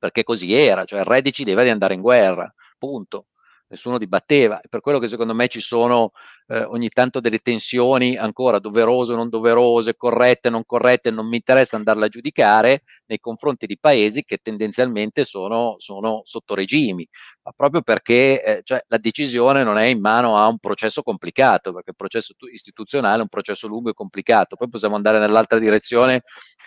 [0.02, 3.28] perché così era, cioè il re decideva di andare in guerra, punto
[3.72, 4.60] nessuno dibatteva.
[4.70, 6.12] Per quello che secondo me ci sono
[6.48, 11.28] eh, ogni tanto delle tensioni ancora doverose o non doverose, corrette o non corrette, non
[11.28, 17.08] mi interessa andarle a giudicare nei confronti di paesi che tendenzialmente sono, sono sotto regimi,
[17.44, 21.74] ma proprio perché eh, cioè, la decisione non è in mano a un processo complicato,
[21.74, 24.56] perché il processo istituzionale è un processo lungo e complicato.
[24.56, 26.22] Poi possiamo andare nell'altra direzione,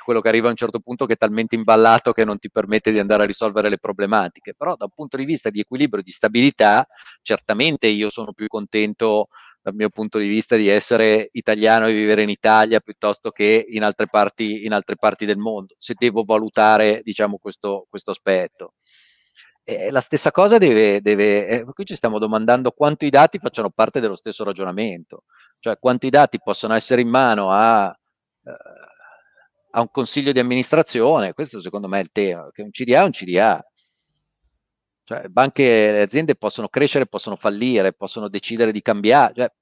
[0.04, 2.92] quello che arriva a un certo punto che è talmente imballato che non ti permette
[2.92, 6.04] di andare a risolvere le problematiche, però da un punto di vista di equilibrio e
[6.04, 6.86] di stabilità,
[7.22, 9.28] certamente io sono più contento
[9.64, 13.82] dal mio punto di vista di essere italiano e vivere in Italia piuttosto che in
[13.82, 18.74] altre parti, in altre parti del mondo, se devo valutare diciamo, questo, questo aspetto.
[19.66, 23.70] E la stessa cosa deve, deve eh, qui ci stiamo domandando quanto i dati facciano
[23.70, 25.24] parte dello stesso ragionamento,
[25.58, 27.88] cioè quanto i dati possono essere in mano a,
[28.44, 28.52] eh,
[29.70, 33.04] a un consiglio di amministrazione, questo secondo me è il tema, che un CDA è
[33.04, 33.64] un CDA,
[35.04, 39.34] cioè, banche e aziende possono crescere, possono fallire, possono decidere di cambiare.
[39.34, 39.52] Cioè,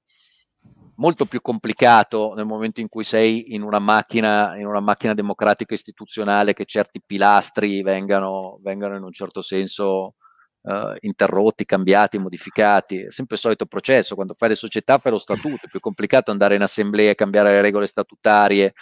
[0.95, 5.73] molto più complicato nel momento in cui sei in una macchina, in una macchina democratica
[5.73, 10.15] istituzionale che certi pilastri vengano, vengano in un certo senso
[10.61, 13.03] uh, interrotti, cambiati, modificati.
[13.03, 14.15] È sempre il solito processo.
[14.15, 17.51] Quando fai le società fai lo statuto, è più complicato andare in assemblea e cambiare
[17.51, 18.73] le regole statutarie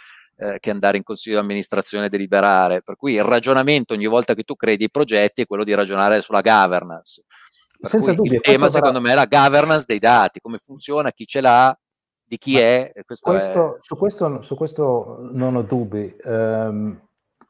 [0.42, 2.82] eh, che andare in consiglio di amministrazione e deliberare.
[2.82, 6.20] Per cui il ragionamento ogni volta che tu credi i progetti è quello di ragionare
[6.20, 7.26] sulla governance.
[7.80, 8.34] Per Senza dubbio.
[8.34, 11.78] Il tema, secondo me, è la governance dei dati, come funziona, chi ce l'ha,
[12.24, 12.92] di chi è.
[13.06, 13.80] Questo questo, è...
[13.82, 16.16] Su, questo, su, questo, non ho dubbi.
[16.24, 17.00] Um,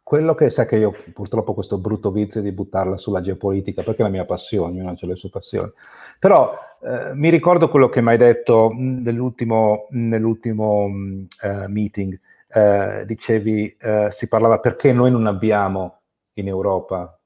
[0.03, 4.01] quello che sa che io purtroppo ho questo brutto vizio di buttarla sulla geopolitica, perché
[4.01, 5.71] è la mia passione, ognuno ha le sue passioni.
[6.19, 12.19] Però eh, mi ricordo quello che mi hai detto nell'ultimo, nell'ultimo uh, meeting,
[12.53, 16.01] uh, dicevi, uh, si parlava perché noi non abbiamo
[16.33, 17.19] in Europa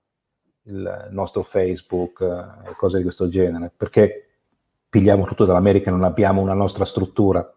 [0.63, 4.21] il nostro Facebook e cose di questo genere, perché
[4.89, 7.47] pigliamo tutto dall'America e non abbiamo una nostra struttura.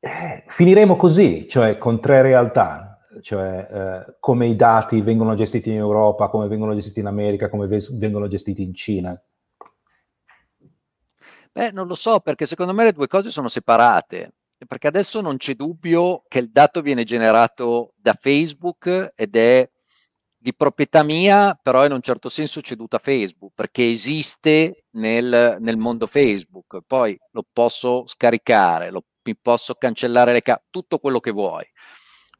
[0.00, 5.76] Eh, finiremo così, cioè con tre realtà, cioè eh, come i dati vengono gestiti in
[5.76, 9.20] Europa, come vengono gestiti in America, come ve- vengono gestiti in Cina.
[11.52, 14.32] Beh, non lo so, perché secondo me le due cose sono separate,
[14.66, 19.68] perché adesso non c'è dubbio che il dato viene generato da Facebook ed è
[20.36, 25.76] di proprietà mia, però in un certo senso ceduta a Facebook, perché esiste nel, nel
[25.76, 31.30] mondo Facebook, poi lo posso scaricare, lo mi posso cancellare le carte, tutto quello che
[31.30, 31.64] vuoi.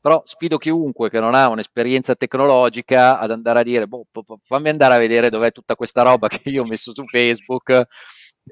[0.01, 4.07] Però sfido chiunque che non ha un'esperienza tecnologica ad andare a dire, boh,
[4.43, 7.87] fammi andare a vedere dov'è tutta questa roba che io ho messo su Facebook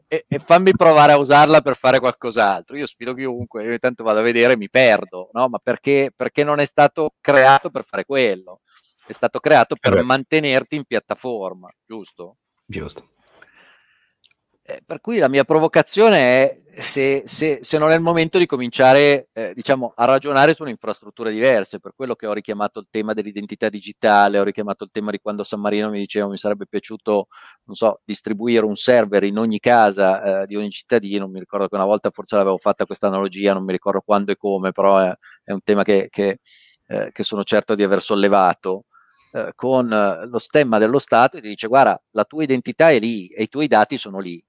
[0.07, 2.77] e, e fammi provare a usarla per fare qualcos'altro.
[2.77, 5.49] Io sfido chiunque, io intanto vado a vedere e mi perdo, no?
[5.49, 8.61] Ma perché, perché non è stato creato per fare quello?
[9.07, 12.37] È stato creato per eh mantenerti in piattaforma, giusto?
[12.65, 13.13] Giusto.
[14.71, 18.45] Eh, per cui la mia provocazione è se, se, se non è il momento di
[18.45, 23.15] cominciare eh, diciamo, a ragionare su infrastrutture diverse, per quello che ho richiamato il tema
[23.15, 27.29] dell'identità digitale, ho richiamato il tema di quando San Marino mi diceva mi sarebbe piaciuto
[27.71, 31.87] so, distribuire un server in ogni casa eh, di ogni cittadino, mi ricordo che una
[31.87, 35.11] volta forse l'avevo fatta questa analogia, non mi ricordo quando e come, però è,
[35.45, 36.41] è un tema che, che,
[36.89, 38.85] eh, che sono certo di aver sollevato
[39.33, 43.29] eh, con lo stemma dello Stato e ti dice guarda la tua identità è lì
[43.29, 44.43] e i tuoi dati sono lì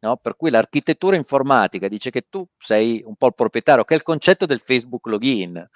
[0.00, 0.16] No?
[0.16, 4.02] Per cui l'architettura informatica dice che tu sei un po' il proprietario, che è il
[4.02, 5.68] concetto del Facebook login.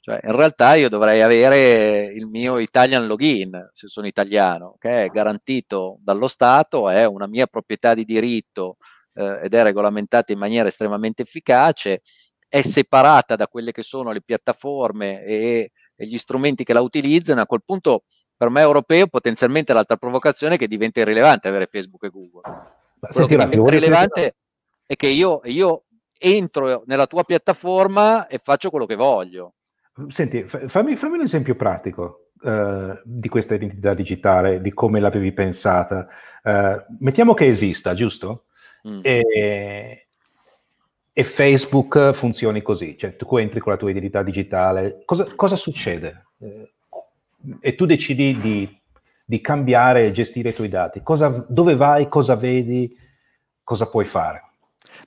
[0.00, 5.08] Cioè, in realtà io dovrei avere il mio Italian login, se sono italiano, che è
[5.08, 8.78] garantito dallo Stato, è una mia proprietà di diritto
[9.14, 12.02] eh, ed è regolamentata in maniera estremamente efficace,
[12.48, 17.42] è separata da quelle che sono le piattaforme e, e gli strumenti che la utilizzano.
[17.42, 18.04] A quel punto,
[18.36, 23.08] per me europeo, potenzialmente l'altra provocazione è che diventa irrilevante avere Facebook e Google ma
[23.08, 24.34] Quello che diventa rilevante
[24.86, 25.84] è che io, io
[26.18, 29.54] entro nella tua piattaforma e faccio quello che voglio.
[30.08, 36.08] Senti, fammi, fammi un esempio pratico uh, di questa identità digitale, di come l'avevi pensata.
[36.42, 38.46] Uh, mettiamo che esista, giusto?
[38.88, 39.00] Mm.
[39.02, 40.06] E,
[41.12, 46.26] e, Facebook funzioni così, cioè tu entri con la tua identità digitale, cosa, cosa succede?
[46.38, 46.68] Uh,
[47.60, 48.80] e tu decidi di
[49.28, 51.02] di cambiare e gestire i tuoi dati.
[51.02, 52.96] Cosa, dove vai, cosa vedi,
[53.62, 54.52] cosa puoi fare?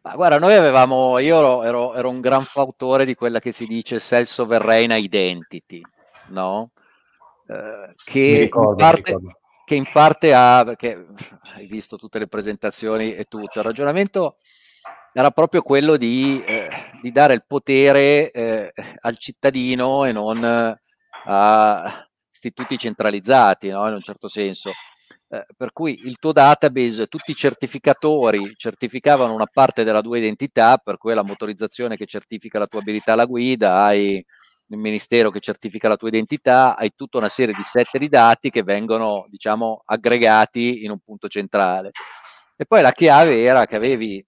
[0.04, 3.66] Ma guarda, noi avevamo, io ero, ero, ero un gran fautore di quella che si
[3.66, 5.82] dice self-sovereign identity,
[6.28, 6.70] no?
[7.48, 9.18] Eh, che, ricordo, in parte,
[9.66, 11.08] che, in parte, ha, perché
[11.56, 14.38] hai visto tutte le presentazioni e tutto, il ragionamento
[15.14, 16.70] era proprio quello di, eh,
[17.02, 22.08] di dare il potere eh, al cittadino e non a,
[22.42, 23.88] istituti centralizzati, no?
[23.88, 24.72] in un certo senso.
[25.30, 30.78] Eh, per cui il tuo database, tutti i certificatori certificavano una parte della tua identità,
[30.78, 35.40] per cui la motorizzazione che certifica la tua abilità alla guida, hai il ministero che
[35.40, 39.84] certifica la tua identità, hai tutta una serie di set di dati che vengono, diciamo,
[39.86, 41.92] aggregati in un punto centrale.
[42.58, 44.26] E poi la chiave era che avevi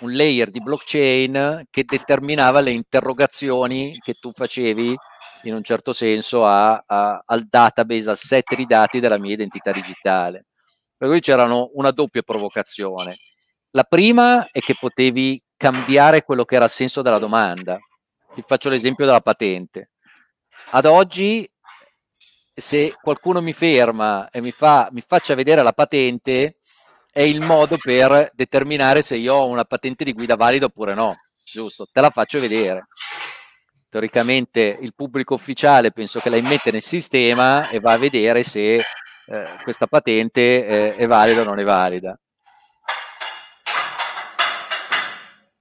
[0.00, 4.96] un layer di blockchain che determinava le interrogazioni che tu facevi
[5.44, 9.70] in un certo senso a, a, al database, al set di dati della mia identità
[9.72, 10.46] digitale.
[10.96, 13.16] Per cui c'erano una doppia provocazione.
[13.70, 17.78] La prima è che potevi cambiare quello che era il senso della domanda.
[18.34, 19.92] Ti faccio l'esempio della patente.
[20.72, 21.48] Ad oggi,
[22.54, 26.58] se qualcuno mi ferma e mi, fa, mi faccia vedere la patente,
[27.12, 31.16] è il modo per determinare se io ho una patente di guida valida oppure no.
[31.42, 31.88] Giusto?
[31.90, 32.86] Te la faccio vedere
[33.90, 38.76] teoricamente il pubblico ufficiale penso che la immette nel sistema e va a vedere se
[38.76, 38.84] eh,
[39.62, 42.18] questa patente eh, è valida o non è valida.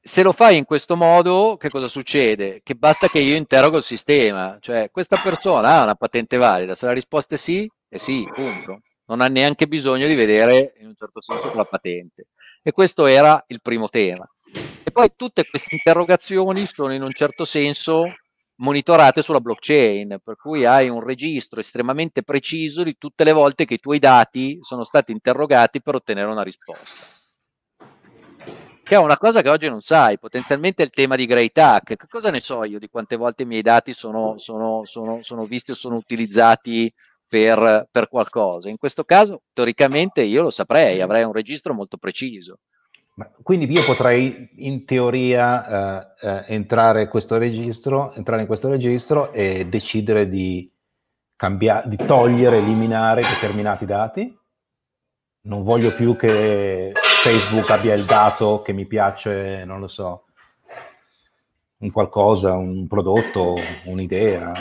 [0.01, 2.61] Se lo fai in questo modo, che cosa succede?
[2.63, 6.85] Che basta che io interrogo il sistema, cioè questa persona ha una patente valida, se
[6.87, 8.81] la risposta è sì, è sì, punto.
[9.05, 12.27] Non ha neanche bisogno di vedere in un certo senso la patente.
[12.63, 14.27] E questo era il primo tema.
[14.83, 18.05] E poi tutte queste interrogazioni sono in un certo senso
[18.59, 23.75] monitorate sulla blockchain, per cui hai un registro estremamente preciso di tutte le volte che
[23.75, 27.17] i tuoi dati sono stati interrogati per ottenere una risposta.
[28.83, 31.83] che è una cosa che oggi non sai, potenzialmente il tema di Grey Tag.
[31.83, 35.45] Che cosa ne so io di quante volte i miei dati sono, sono, sono, sono
[35.45, 36.91] visti o sono utilizzati
[37.27, 38.67] per, per, qualcosa?
[38.67, 42.57] In questo caso, teoricamente, io lo saprei, avrei un registro molto preciso.
[43.41, 50.29] Quindi io potrei in teoria eh, eh, entrare, registro, entrare in questo registro e decidere
[50.29, 50.71] di,
[51.35, 54.37] cambiare, di togliere, eliminare determinati dati?
[55.41, 60.25] Non voglio più che Facebook abbia il dato che mi piace, non lo so,
[61.77, 63.55] un qualcosa, un prodotto,
[63.85, 64.51] un'idea.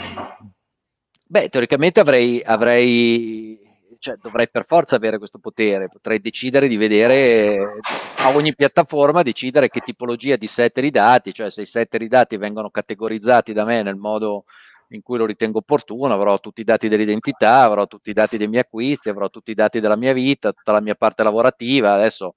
[1.25, 3.59] Beh, teoricamente avrei, avrei
[3.99, 7.81] cioè, dovrei per forza avere questo potere, potrei decidere di vedere
[8.17, 12.07] a ogni piattaforma, decidere che tipologia di set di dati, cioè se i set di
[12.07, 14.45] dati vengono categorizzati da me nel modo
[14.91, 18.47] in cui lo ritengo opportuno, avrò tutti i dati dell'identità, avrò tutti i dati dei
[18.47, 22.35] miei acquisti, avrò tutti i dati della mia vita, tutta la mia parte lavorativa, adesso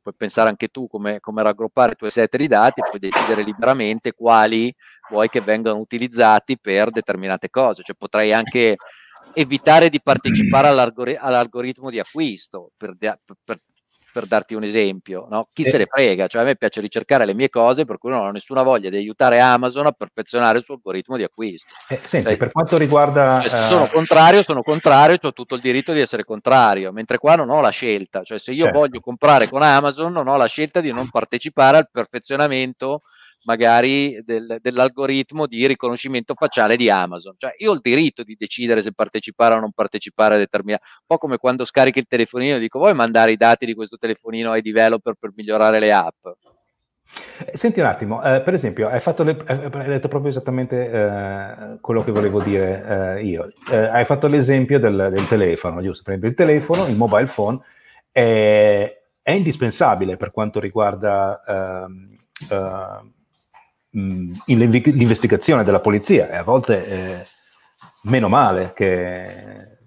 [0.00, 4.12] puoi pensare anche tu come, come raggruppare i tuoi set di dati, puoi decidere liberamente
[4.14, 4.74] quali
[5.10, 8.76] vuoi che vengano utilizzati per determinate cose, cioè potrei anche
[9.34, 13.58] evitare di partecipare all'algori- all'algoritmo di acquisto, per, per,
[14.12, 15.26] per darti un esempio.
[15.28, 15.48] No?
[15.52, 15.70] Chi eh.
[15.70, 16.26] se ne frega?
[16.26, 18.96] Cioè, a me piace ricercare le mie cose, per cui non ho nessuna voglia di
[18.96, 21.74] aiutare Amazon a perfezionare il suo algoritmo di acquisto.
[21.88, 23.40] Eh, senti, cioè, per quanto riguarda...
[23.40, 23.88] Cioè, se sono uh...
[23.88, 27.70] contrario, sono contrario, ho tutto il diritto di essere contrario, mentre qua non ho la
[27.70, 28.22] scelta.
[28.22, 28.78] Cioè, se io certo.
[28.78, 33.02] voglio comprare con Amazon, non ho la scelta di non partecipare al perfezionamento
[33.44, 37.34] magari del, dell'algoritmo di riconoscimento facciale di Amazon.
[37.36, 40.82] Cioè io ho il diritto di decidere se partecipare o non partecipare a determinati.
[41.00, 43.96] Un po' come quando scarichi il telefonino e dico vuoi mandare i dati di questo
[43.96, 46.26] telefonino ai developer per migliorare le app?
[47.44, 52.02] Eh, senti un attimo, eh, per esempio, hai, le, hai, detto proprio esattamente eh, quello
[52.04, 53.52] che volevo dire eh, io.
[53.70, 56.08] Eh, hai fatto l'esempio del, del, telefono, giusto?
[56.08, 57.60] Esempio, il telefono, il mobile phone,
[58.10, 62.16] è, è indispensabile per quanto riguarda ehm,
[62.50, 63.11] eh,
[63.92, 67.26] mh, l'investigazione della polizia e a volte eh,
[68.02, 69.78] meno male che,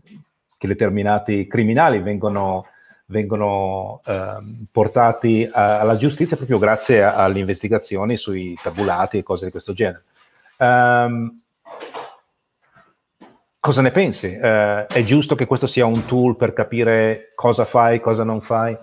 [0.58, 2.68] che, determinati criminali vengono,
[3.08, 4.38] vengono eh,
[4.72, 9.74] portati a, alla giustizia proprio grazie a, alle investigazioni sui tabulati e cose di questo
[9.74, 10.04] genere.
[10.58, 11.42] Um,
[13.60, 14.28] cosa ne pensi?
[14.28, 18.78] Uh, è giusto che questo sia un tool per capire cosa fai, cosa non fai?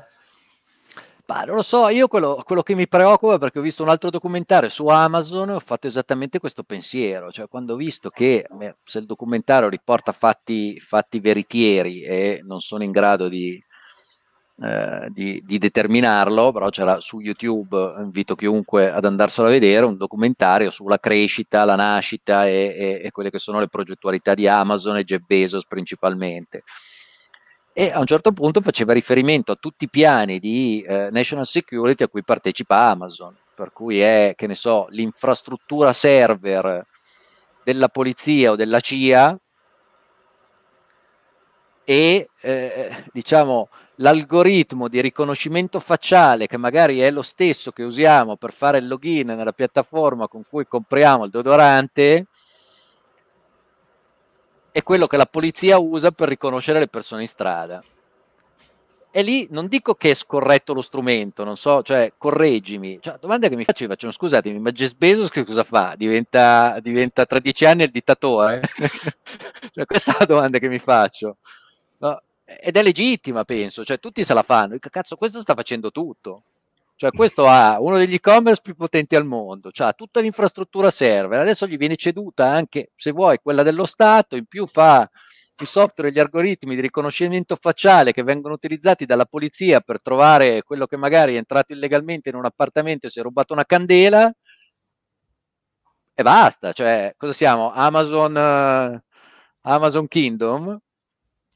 [1.33, 4.11] Ma non lo so, io quello, quello, che mi preoccupa perché ho visto un altro
[4.11, 8.47] documentario su Amazon e ho fatto esattamente questo pensiero, cioè quando ho visto che
[8.85, 13.59] se il documentario riporta fatti, fatti veritieri e non sono in grado di,
[14.63, 19.97] eh, di, di, determinarlo, però c'era su YouTube, invito chiunque ad andarselo a vedere, un
[19.97, 24.99] documentario sulla crescita, la nascita e, e, e quelle che sono le progettualità di Amazon
[24.99, 26.63] e Jeff Bezos principalmente
[27.73, 32.05] e a un certo punto faceva riferimento a tutti i piani di eh, national security
[32.05, 36.87] a cui partecipa Amazon, per cui è, che ne so, l'infrastruttura server
[37.65, 39.39] della polizia o della CIA
[41.85, 48.53] e eh, diciamo l'algoritmo di riconoscimento facciale che magari è lo stesso che usiamo per
[48.53, 52.27] fare il login nella piattaforma con cui compriamo il deodorante
[54.73, 57.83] è quello che la polizia usa per riconoscere le persone in strada.
[59.15, 62.99] E lì non dico che è scorretto lo strumento, non so, cioè correggimi.
[62.99, 65.93] Cioè, domanda che mi faccio, faccio, scusatemi, ma Jess Bezos che cosa fa?
[65.99, 68.63] Diventa, diventa tra dieci anni il dittatore?
[69.71, 71.37] cioè, questa è la domanda che mi faccio.
[71.99, 72.19] No?
[72.43, 74.77] Ed è legittima, penso, cioè tutti se la fanno.
[74.81, 76.45] Cazzo, questo sta facendo tutto.
[77.03, 81.67] Cioè, questo ha uno degli e-commerce più potenti al mondo, ha tutta l'infrastruttura server, adesso
[81.67, 85.11] gli viene ceduta anche, se vuoi, quella dello Stato, in più fa
[85.57, 90.63] i software e gli algoritmi di riconoscimento facciale che vengono utilizzati dalla polizia per trovare
[90.63, 94.33] quello che magari è entrato illegalmente in un appartamento e si è rubato una candela
[96.15, 97.73] e basta, cioè cosa siamo?
[97.73, 99.01] Amazon, uh,
[99.63, 100.79] Amazon Kingdom?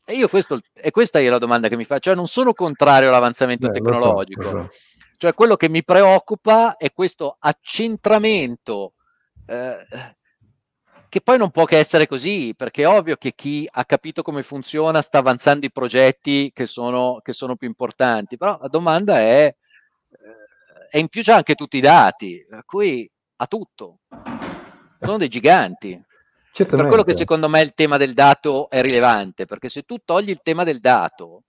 [0.04, 3.10] E io questo, e questa è la domanda che mi faccio, cioè non sono contrario
[3.10, 4.70] all'avanzamento Beh, tecnologico, so, so.
[5.16, 8.94] Cioè quello che mi preoccupa è questo accentramento
[9.46, 9.76] eh,
[11.08, 14.42] che poi non può che essere così, perché è ovvio che chi ha capito come
[14.42, 19.46] funziona sta avanzando i progetti che sono, che sono più importanti, però la domanda è,
[19.46, 19.56] eh,
[20.90, 24.00] e in più c'è anche tutti i dati, per cui ha tutto,
[25.00, 25.98] sono dei giganti.
[26.52, 26.76] Certamente.
[26.76, 30.30] Per quello che secondo me il tema del dato è rilevante, perché se tu togli
[30.30, 31.44] il tema del dato,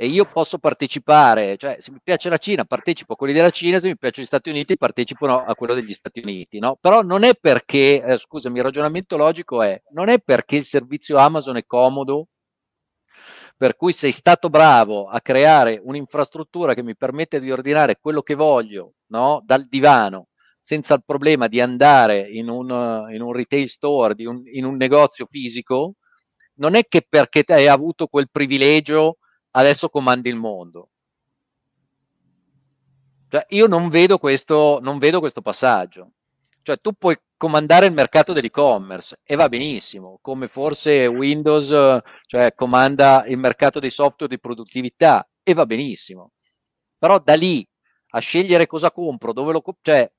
[0.00, 3.80] e io posso partecipare, cioè se mi piace la Cina partecipo a quelli della Cina,
[3.80, 6.78] se mi piace gli Stati Uniti partecipo a quello degli Stati Uniti, no?
[6.80, 11.18] Però non è perché, eh, scusami, il ragionamento logico è, non è perché il servizio
[11.18, 12.28] Amazon è comodo,
[13.56, 18.34] per cui sei stato bravo a creare un'infrastruttura che mi permette di ordinare quello che
[18.36, 19.42] voglio no?
[19.44, 20.28] dal divano
[20.60, 22.68] senza il problema di andare in un,
[23.10, 25.94] in un retail store, un, in un negozio fisico,
[26.58, 29.16] non è che perché hai avuto quel privilegio
[29.58, 30.90] adesso comandi il mondo.
[33.28, 36.12] Cioè, io non vedo, questo, non vedo questo passaggio.
[36.62, 43.24] Cioè, tu puoi comandare il mercato dell'e-commerce e va benissimo, come forse Windows cioè, comanda
[43.26, 46.32] il mercato dei software di produttività e va benissimo.
[46.98, 47.66] Però da lì
[48.10, 50.10] a scegliere cosa compro, dove lo compro, cioè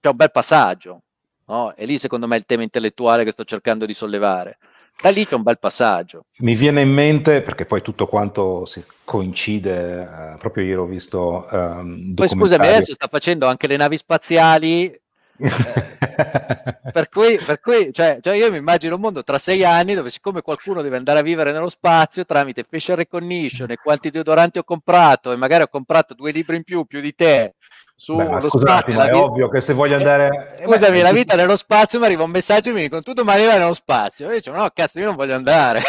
[0.00, 1.02] c'è un bel passaggio.
[1.46, 1.74] No?
[1.74, 4.58] E lì secondo me è il tema intellettuale che sto cercando di sollevare.
[5.00, 6.24] Da lì c'è un bel passaggio.
[6.38, 11.48] Mi viene in mente, perché poi tutto quanto si coincide, eh, proprio ieri ho visto...
[11.50, 15.00] Um, poi scusami, adesso sta facendo anche le navi spaziali
[16.92, 20.10] per cui, per cui cioè, cioè, io mi immagino un mondo tra sei anni dove
[20.10, 24.64] siccome qualcuno deve andare a vivere nello spazio tramite facial recognition e quanti deodoranti ho
[24.64, 27.54] comprato e magari ho comprato due libri in più più di te
[28.00, 29.22] su Beh, scusate, ma è vita...
[29.22, 30.56] ovvio che se voglio andare...
[30.56, 33.12] Eh, scusami, beh, la vita nello spazio mi arriva un messaggio e mi dicono tu
[33.12, 34.30] domani vai nello spazio.
[34.30, 35.82] E io dico no, cazzo, io non voglio andare.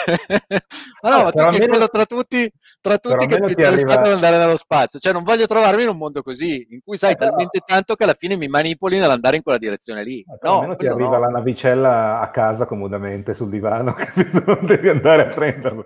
[1.01, 1.68] ma no, ma tu sei almeno...
[1.68, 2.51] quello tra tutti,
[2.82, 4.07] tra tutti che interessato arriva...
[4.07, 4.99] ad andare nello spazio.
[4.99, 7.66] Cioè non voglio trovarmi in un mondo così, in cui sai eh, talmente no.
[7.66, 10.22] tanto che alla fine mi manipoli nell'andare in quella direzione lì.
[10.28, 11.20] Ma no, almeno ti arriva no.
[11.20, 14.43] la navicella a casa comodamente sul divano, capito?
[14.45, 15.86] non devi andare a prenderlo.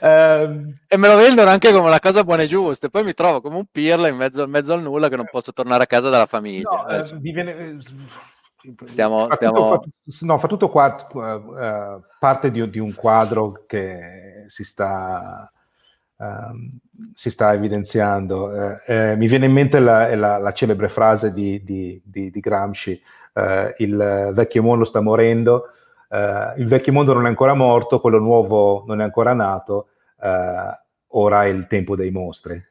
[0.00, 0.80] Eh...
[0.88, 2.88] E me lo vendono anche come una cosa buona e giusta.
[2.88, 5.28] E poi mi trovo come un pirla in mezzo, in mezzo al nulla che non
[5.30, 6.70] posso tornare a casa dalla famiglia.
[6.70, 7.78] No, eh, viene, eh,
[8.84, 9.78] stiamo, fa stiamo...
[9.78, 15.50] Tutto, fa, no, fa tutto qua, uh, parte di, di, un quadro che si sta,
[16.16, 16.24] uh,
[17.14, 18.44] si sta evidenziando.
[18.46, 23.02] Uh, eh, mi viene in mente la, la, la celebre frase di, di, di Gramsci,
[23.78, 25.70] il vecchio mondo sta morendo,
[26.10, 29.88] il vecchio mondo non è ancora morto, quello nuovo non è ancora nato,
[30.18, 32.62] ora è il tempo dei mostri.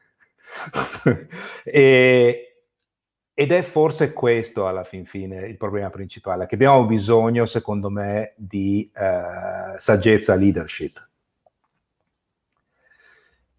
[1.63, 2.50] e,
[3.33, 8.33] ed è forse questo alla fin fine il problema principale, che abbiamo bisogno, secondo me,
[8.35, 11.07] di eh, saggezza leadership.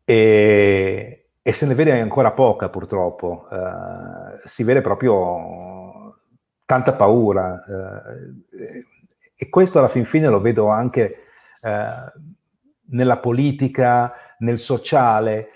[0.05, 6.18] E, e, se ne vede ancora poca purtroppo, eh, si vede proprio
[6.66, 7.64] tanta paura.
[7.64, 8.85] Eh,
[9.35, 11.16] e questo alla fin fine lo vedo anche
[11.61, 12.12] eh,
[12.91, 15.49] nella politica, nel sociale.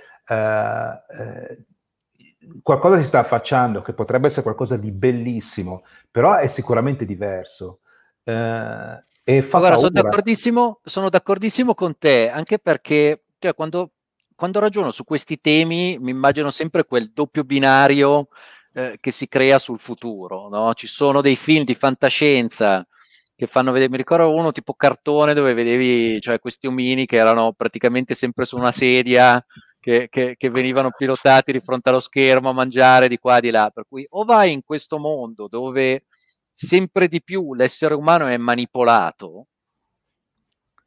[2.63, 7.81] Qualcosa si sta affacciando che potrebbe essere qualcosa di bellissimo, però è sicuramente diverso.
[8.23, 13.91] Eh, e fa Guarda, sono d'accordissimo, sono d'accordissimo, con te, anche perché cioè, quando,
[14.35, 18.29] quando, ragiono su questi temi mi immagino sempre quel doppio binario
[18.73, 20.49] eh, che si crea sul futuro.
[20.49, 20.75] No?
[20.75, 22.87] Ci sono dei film di fantascienza
[23.35, 27.53] che fanno vedere, mi ricordo uno tipo cartone dove vedevi cioè, questi omini che erano
[27.53, 29.45] praticamente sempre su una sedia
[29.87, 33.51] che, che, che, venivano pilotati di fronte allo schermo a mangiare di qua e di
[33.51, 33.71] là.
[33.73, 36.07] Per cui o vai in questo mondo dove
[36.53, 39.47] sempre di più l'essere umano è manipolato,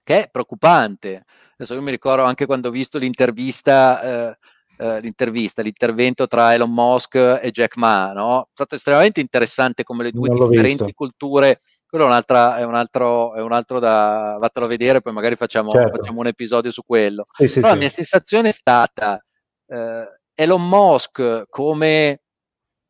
[0.04, 1.24] che è preoccupante.
[1.54, 4.38] Adesso io mi ricordo anche quando ho visto l'intervista, eh,
[4.80, 8.42] eh, l'intervista l'intervento tra Elon Musk e Jack Ma, no?
[8.42, 10.92] È stato estremamente interessante come le due differenti visto.
[10.94, 15.36] culture quello è è un, altro, è un altro da vattelo a vedere, poi magari
[15.36, 15.98] facciamo, certo.
[15.98, 17.26] facciamo un episodio su quello.
[17.34, 17.74] Sì, sì, Però sì.
[17.74, 19.20] la mia sensazione è stata
[19.66, 22.22] eh, Elon Musk come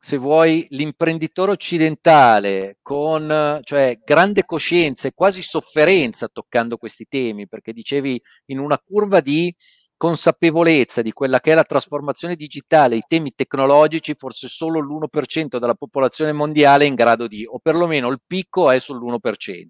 [0.02, 7.72] se vuoi l'imprenditore occidentale con cioè, grande coscienza e quasi sofferenza toccando questi temi, perché
[7.72, 9.54] dicevi in una curva di
[10.00, 15.74] consapevolezza di quella che è la trasformazione digitale, i temi tecnologici, forse solo l'1% della
[15.74, 19.68] popolazione mondiale è in grado di, o perlomeno il picco è sull'1%.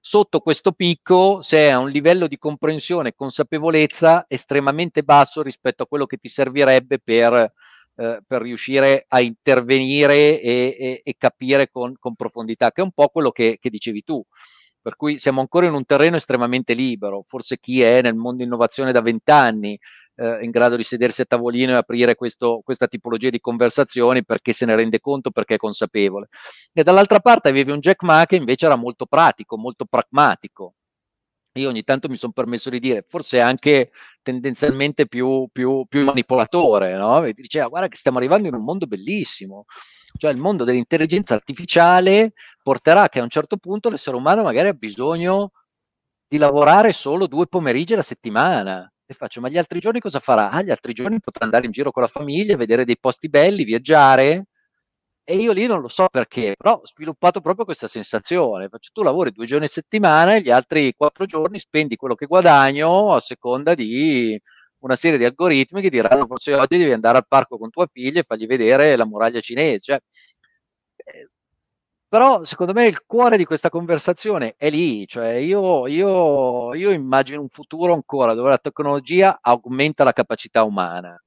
[0.00, 5.82] Sotto questo picco si è a un livello di comprensione e consapevolezza estremamente basso rispetto
[5.82, 7.52] a quello che ti servirebbe per,
[7.96, 12.92] eh, per riuscire a intervenire e, e, e capire con, con, profondità, che è un
[12.92, 14.24] po' quello che, che dicevi tu
[14.82, 17.24] per cui siamo ancora in un terreno estremamente libero.
[17.26, 19.78] Forse chi è nel mondo innovazione da vent'anni
[20.16, 24.52] eh, in grado di sedersi a tavolino e aprire questo, questa tipologia di conversazioni perché
[24.52, 26.28] se ne rende conto, perché è consapevole.
[26.72, 30.74] E dall'altra parte avevi un Jack Ma che invece era molto pratico, molto pragmatico.
[31.56, 33.90] Io ogni tanto mi sono permesso di dire, forse anche
[34.22, 37.22] tendenzialmente più, più, più manipolatore, no?
[37.24, 39.66] E diceva, guarda che stiamo arrivando in un mondo bellissimo,
[40.16, 42.32] cioè il mondo dell'intelligenza artificiale
[42.62, 45.50] porterà che a un certo punto l'essere umano magari ha bisogno
[46.26, 48.90] di lavorare solo due pomeriggi alla settimana.
[49.04, 50.50] E faccio, ma gli altri giorni cosa farà?
[50.50, 53.64] Ah, gli altri giorni potrà andare in giro con la famiglia, vedere dei posti belli,
[53.64, 54.46] viaggiare.
[55.32, 58.68] E, e io lì non lo so perché, però ho sviluppato proprio questa sensazione.
[58.92, 63.20] Tu lavori due giorni a settimana, gli altri quattro giorni spendi quello che guadagno a
[63.20, 64.40] seconda di
[64.80, 68.20] una serie di algoritmi che diranno forse oggi devi andare al parco con tua figlia
[68.20, 69.78] e fargli vedere la muraglia cinese.
[69.80, 70.00] Cioè,
[70.96, 71.30] eh,
[72.08, 77.40] però secondo me il cuore di questa conversazione è lì, cioè io, io, io immagino
[77.40, 81.18] un futuro ancora dove la tecnologia aumenta la capacità umana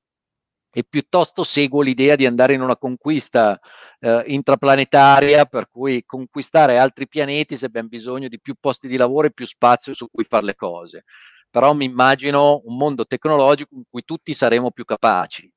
[0.78, 3.58] e piuttosto seguo l'idea di andare in una conquista
[4.02, 9.28] eh, intraplanetaria per cui conquistare altri pianeti se abbiamo bisogno di più posti di lavoro
[9.28, 11.06] e più spazio su cui fare le cose.
[11.50, 15.50] Però mi immagino un mondo tecnologico in cui tutti saremo più capaci.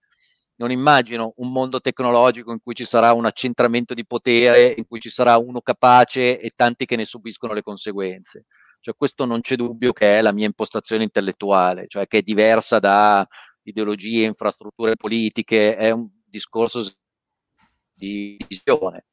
[0.58, 5.00] Non immagino un mondo tecnologico in cui ci sarà un accentramento di potere, in cui
[5.00, 8.44] ci sarà uno capace e tanti che ne subiscono le conseguenze.
[8.78, 12.78] Cioè, questo non c'è dubbio che è la mia impostazione intellettuale, cioè che è diversa
[12.78, 13.26] da
[13.68, 16.82] ideologie, infrastrutture politiche, è un discorso
[17.94, 19.06] di visione.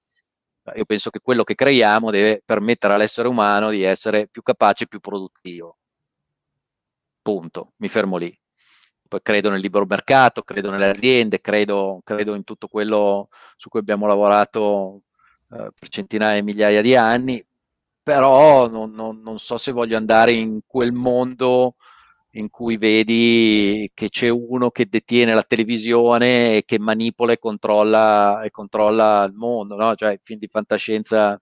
[0.75, 4.87] Io penso che quello che creiamo deve permettere all'essere umano di essere più capace e
[4.87, 5.77] più produttivo.
[7.21, 8.35] Punto, mi fermo lì.
[9.07, 13.79] Poi credo nel libero mercato, credo nelle aziende, credo, credo in tutto quello su cui
[13.79, 15.03] abbiamo lavorato
[15.51, 17.45] eh, per centinaia e migliaia di anni,
[18.01, 21.75] però non, non, non so se voglio andare in quel mondo
[22.35, 28.41] in cui vedi che c'è uno che detiene la televisione e che manipola e controlla,
[28.43, 29.95] e controlla il mondo, no?
[29.95, 31.39] cioè il film di fantascienza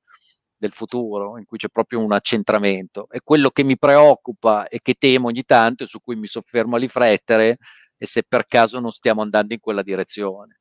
[0.56, 3.08] del futuro, in cui c'è proprio un accentramento.
[3.10, 6.76] E quello che mi preoccupa e che temo ogni tanto e su cui mi soffermo
[6.76, 7.58] a riflettere
[7.98, 10.60] è se per caso non stiamo andando in quella direzione.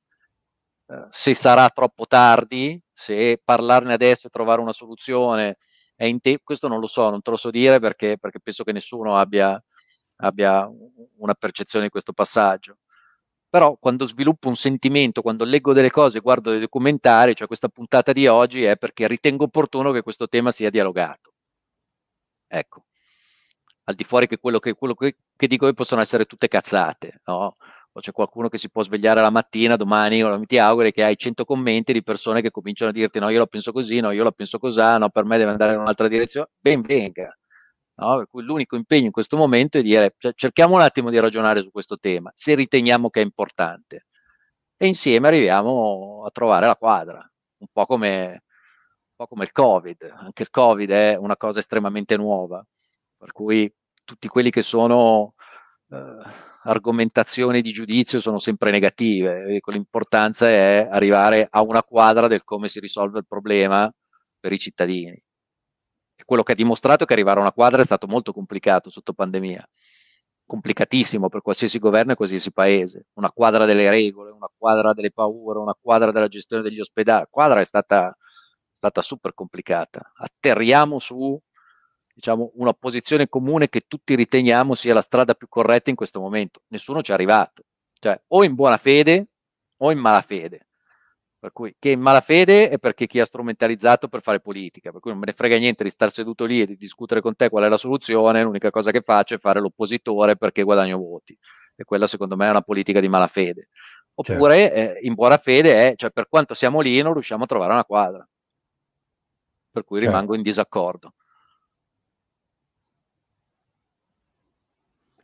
[0.86, 5.56] Uh, se sarà troppo tardi, se parlarne adesso e trovare una soluzione
[5.94, 8.64] è in te, questo non lo so, non te lo so dire perché, perché penso
[8.64, 9.62] che nessuno abbia
[10.16, 10.68] abbia
[11.16, 12.78] una percezione di questo passaggio.
[13.48, 18.12] Però quando sviluppo un sentimento, quando leggo delle cose, guardo dei documentari, cioè questa puntata
[18.12, 21.34] di oggi è perché ritengo opportuno che questo tema sia dialogato.
[22.46, 22.84] Ecco,
[23.84, 27.20] al di fuori che quello che, quello che, che dico io possono essere tutte cazzate,
[27.26, 27.56] no?
[27.94, 31.16] O c'è qualcuno che si può svegliare la mattina, domani, o ti auguri che hai
[31.16, 34.24] 100 commenti di persone che cominciano a dirti no, io la penso così, no, io
[34.24, 37.36] la penso così, no, per me deve andare in un'altra direzione, ben venga.
[38.02, 38.16] No?
[38.18, 41.62] Per cui l'unico impegno in questo momento è dire cioè, cerchiamo un attimo di ragionare
[41.62, 44.06] su questo tema, se riteniamo che è importante.
[44.76, 47.18] E insieme arriviamo a trovare la quadra,
[47.58, 50.14] un po' come, un po come il Covid.
[50.18, 52.64] Anche il Covid è una cosa estremamente nuova,
[53.16, 53.72] per cui
[54.04, 55.34] tutti quelli che sono
[55.90, 56.16] eh,
[56.64, 59.44] argomentazioni di giudizio sono sempre negative.
[59.54, 63.92] Ecco, l'importanza è arrivare a una quadra del come si risolve il problema
[64.40, 65.16] per i cittadini
[66.24, 69.66] quello che ha dimostrato che arrivare a una quadra è stato molto complicato sotto pandemia,
[70.46, 75.58] complicatissimo per qualsiasi governo e qualsiasi paese, una quadra delle regole, una quadra delle paure,
[75.58, 78.16] una quadra della gestione degli ospedali, la quadra è stata,
[78.70, 81.40] stata super complicata, atterriamo su
[82.14, 86.62] diciamo, una posizione comune che tutti riteniamo sia la strada più corretta in questo momento,
[86.68, 87.62] nessuno ci è arrivato,
[87.98, 89.28] cioè o in buona fede
[89.78, 90.66] o in malafede.
[91.42, 95.10] Per cui che in malafede è perché chi ha strumentalizzato per fare politica, per cui
[95.10, 97.64] non me ne frega niente di stare seduto lì e di discutere con te qual
[97.64, 101.36] è la soluzione, l'unica cosa che faccio è fare l'oppositore perché guadagno voti.
[101.74, 103.70] E quella secondo me è una politica di malafede.
[104.14, 104.76] Oppure certo.
[104.76, 107.84] eh, in buona fede è, cioè per quanto siamo lì non riusciamo a trovare una
[107.84, 108.24] quadra.
[109.72, 110.14] Per cui certo.
[110.14, 111.14] rimango in disaccordo.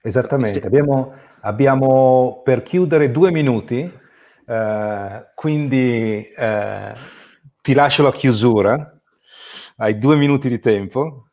[0.00, 4.06] Esattamente, abbiamo, abbiamo per chiudere due minuti
[4.48, 6.94] eh, quindi eh,
[7.60, 8.98] ti lascio la chiusura,
[9.76, 11.26] hai due minuti di tempo.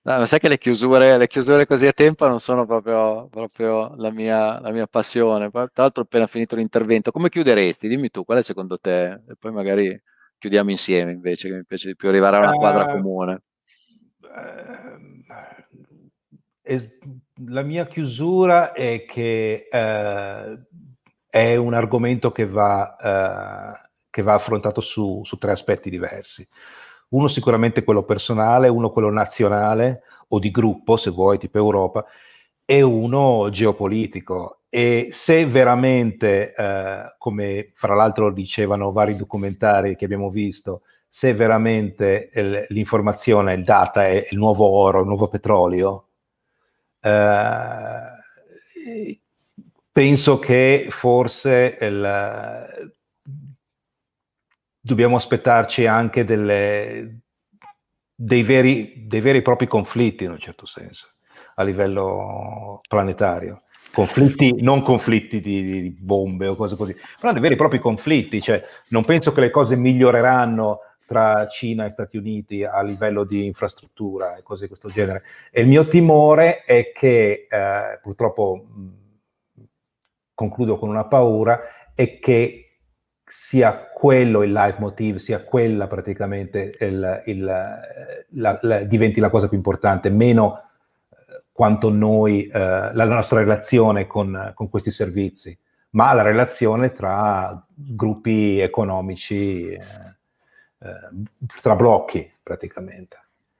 [0.00, 3.94] No, ma sai che le chiusure, le chiusure così a tempo non sono proprio, proprio
[3.96, 5.50] la, mia, la, mia, passione.
[5.50, 7.10] Tra l'altro ho appena finito l'intervento.
[7.10, 7.88] Come chiuderesti?
[7.88, 9.10] Dimmi tu, qual è secondo te?
[9.28, 10.00] E poi magari
[10.38, 13.42] chiudiamo insieme invece, che mi piace di più arrivare a una quadra uh, comune.
[14.22, 15.06] Uh,
[17.48, 20.86] la mia chiusura è che uh,
[21.30, 26.46] è un argomento che va, eh, che va affrontato su, su, tre aspetti diversi.
[27.10, 32.04] Uno sicuramente quello personale, uno quello nazionale o di gruppo, se vuoi, tipo Europa,
[32.64, 34.60] e uno geopolitico.
[34.68, 42.30] E se veramente, eh, come fra l'altro dicevano vari documentari che abbiamo visto, se veramente
[42.68, 46.08] l'informazione, il data è il nuovo oro, il nuovo petrolio,
[47.00, 49.17] eh,
[49.98, 52.92] penso che forse il,
[54.78, 57.22] dobbiamo aspettarci anche delle,
[58.14, 61.14] dei, veri, dei veri e propri conflitti in un certo senso
[61.56, 63.62] a livello planetario.
[63.92, 68.40] conflitti, non conflitti di, di, bombe o cose così, però dei veri e propri conflitti,
[68.40, 70.78] cioè non penso che le cose miglioreranno
[71.08, 75.24] tra Cina e Stati Uniti a livello di infrastruttura e cose di questo genere.
[75.50, 78.64] E il mio timore è che, eh, purtroppo
[80.38, 81.58] concludo con una paura,
[81.96, 82.76] è che
[83.24, 89.56] sia quello il leitmotiv, sia quella praticamente il, il, la, la, diventi la cosa più
[89.56, 90.62] importante, meno
[91.10, 95.58] eh, quanto noi, eh, la nostra relazione con, con, questi servizi,
[95.90, 99.80] ma la relazione tra gruppi economici, eh,
[100.78, 103.16] eh, tra blocchi praticamente.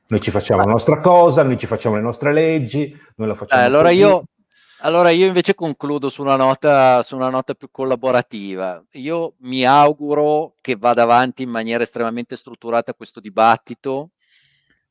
[0.07, 3.63] Noi ci facciamo la nostra cosa, noi ci facciamo le nostre leggi, noi la facciamo.
[3.63, 3.99] Allora così.
[3.99, 4.23] io
[4.81, 8.85] allora io invece concludo su una, nota, su una nota più collaborativa.
[8.93, 14.11] Io mi auguro che vada avanti in maniera estremamente strutturata questo dibattito.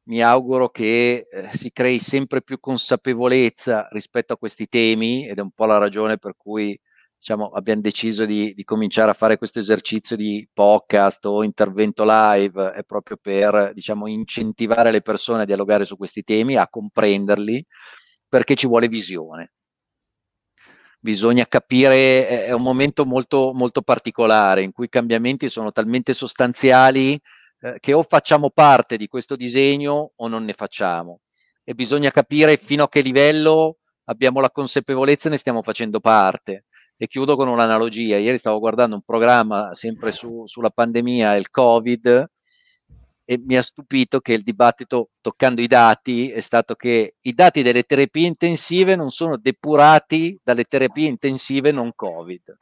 [0.03, 5.41] Mi auguro che eh, si crei sempre più consapevolezza rispetto a questi temi ed è
[5.41, 6.77] un po' la ragione per cui
[7.17, 12.71] diciamo, abbiamo deciso di, di cominciare a fare questo esercizio di podcast o intervento live,
[12.71, 17.65] è proprio per diciamo, incentivare le persone a dialogare su questi temi, a comprenderli,
[18.29, 19.51] perché ci vuole visione
[20.99, 27.19] bisogna capire, è un momento molto, molto particolare in cui i cambiamenti sono talmente sostanziali
[27.61, 31.21] eh, che o facciamo parte di questo disegno o non ne facciamo
[31.63, 36.65] e bisogna capire fino a che livello abbiamo la consapevolezza e ne stiamo facendo parte.
[36.95, 38.17] E chiudo con un'analogia.
[38.17, 42.29] Ieri stavo guardando un programma sempre su, sulla pandemia e il Covid
[43.29, 47.61] e mi ha stupito che il dibattito toccando i dati è stato che i dati
[47.61, 52.55] delle terapie intensive non sono depurati dalle terapie intensive non Covid.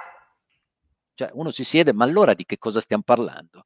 [1.13, 3.65] Cioè uno si siede, ma allora di che cosa stiamo parlando?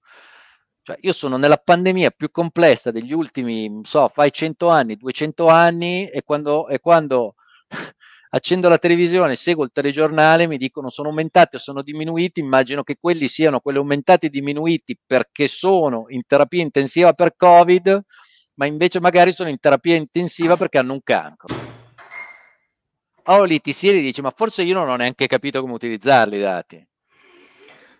[0.81, 6.05] Cioè, io sono nella pandemia più complessa degli ultimi, so, fai 100 anni, 200 anni
[6.09, 7.35] e quando, e quando
[8.29, 12.97] accendo la televisione, seguo il telegiornale, mi dicono sono aumentati o sono diminuiti, immagino che
[12.99, 18.01] quelli siano quelli aumentati e diminuiti perché sono in terapia intensiva per Covid,
[18.55, 21.77] ma invece magari sono in terapia intensiva perché hanno un cancro.
[23.45, 26.41] Lì ti siedi e dici, ma forse io non ho neanche capito come utilizzarli i
[26.41, 26.87] dati.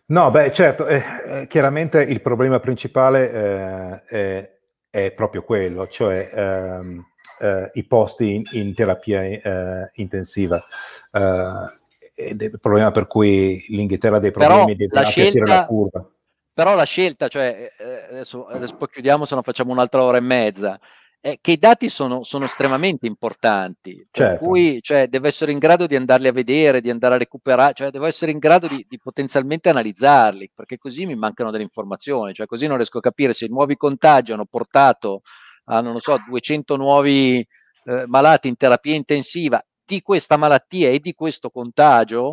[0.08, 4.50] No, beh, certo, eh, eh, chiaramente il problema principale eh, è,
[4.90, 7.06] è, proprio quello, cioè ehm,
[7.40, 10.64] eh, i posti in, in terapia eh, intensiva.
[11.12, 11.78] Eh,
[12.20, 16.06] il problema per cui l'Inghilterra ha dei problemi di la scelta, la curva.
[16.54, 20.22] Però la scelta, cioè, eh, adesso, adesso poi chiudiamo se no facciamo un'altra ora e
[20.22, 20.78] mezza,
[21.22, 24.46] è che i dati sono, sono estremamente importanti, per certo.
[24.46, 27.90] cui cioè, devo essere in grado di andarli a vedere, di andare a recuperare, cioè
[27.90, 32.46] devo essere in grado di, di potenzialmente analizzarli, perché così mi mancano delle informazioni, cioè
[32.46, 35.22] così non riesco a capire se i nuovi contagi hanno portato
[35.70, 37.46] a non lo so, 200 nuovi
[37.86, 42.32] eh, malati in terapia intensiva di questa malattia e di questo contagio,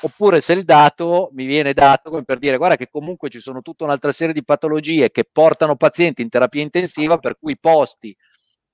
[0.00, 3.62] oppure se il dato mi viene dato come per dire guarda che comunque ci sono
[3.62, 8.16] tutta un'altra serie di patologie che portano pazienti in terapia intensiva per cui i posti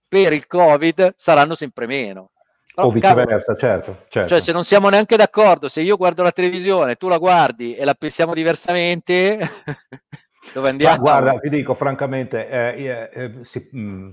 [0.08, 2.30] per il Covid saranno sempre meno.
[2.74, 4.28] Però, o viceversa, cavolo, certo, certo.
[4.28, 7.84] Cioè, se non siamo neanche d'accordo, se io guardo la televisione, tu la guardi e
[7.84, 9.38] la pensiamo diversamente,
[10.52, 10.96] Dove andiamo?
[10.96, 14.10] Ma guarda, ti dico francamente, eh, eh, sì, mh, mm,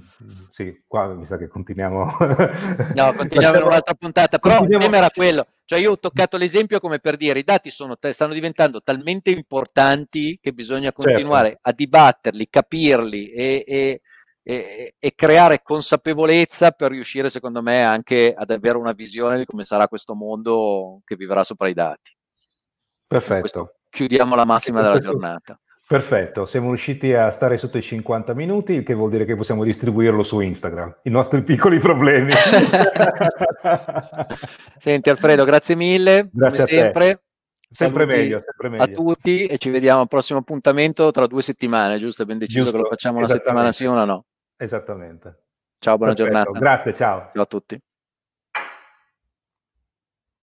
[0.51, 2.17] sì, qua mi sa che continuiamo.
[2.93, 5.47] no, continuiamo in un'altra puntata, però il tema era quello.
[5.65, 10.39] Cioè io ho toccato l'esempio come per dire i dati sono, stanno diventando talmente importanti
[10.41, 11.69] che bisogna continuare certo.
[11.69, 14.01] a dibatterli, capirli e, e,
[14.43, 19.65] e, e, creare consapevolezza per riuscire, secondo me, anche ad avere una visione di come
[19.65, 22.15] sarà questo mondo che vivrà sopra i dati.
[23.05, 23.75] Perfetto.
[23.89, 25.55] Chiudiamo la massima della giornata.
[25.90, 30.22] Perfetto, siamo riusciti a stare sotto i 50 minuti, che vuol dire che possiamo distribuirlo
[30.22, 32.30] su Instagram, i nostri piccoli problemi.
[34.78, 37.24] Senti Alfredo, grazie mille, grazie come sempre.
[37.68, 41.98] Sempre meglio, sempre meglio, A tutti e ci vediamo al prossimo appuntamento tra due settimane,
[41.98, 42.22] giusto?
[42.22, 44.26] Abbiamo deciso giusto, che lo facciamo una settimana sì o una no.
[44.58, 45.40] Esattamente.
[45.80, 46.38] Ciao, buona Perfetto.
[46.38, 46.60] giornata.
[46.60, 47.32] Grazie, ciao.
[47.34, 47.82] Ciao a tutti.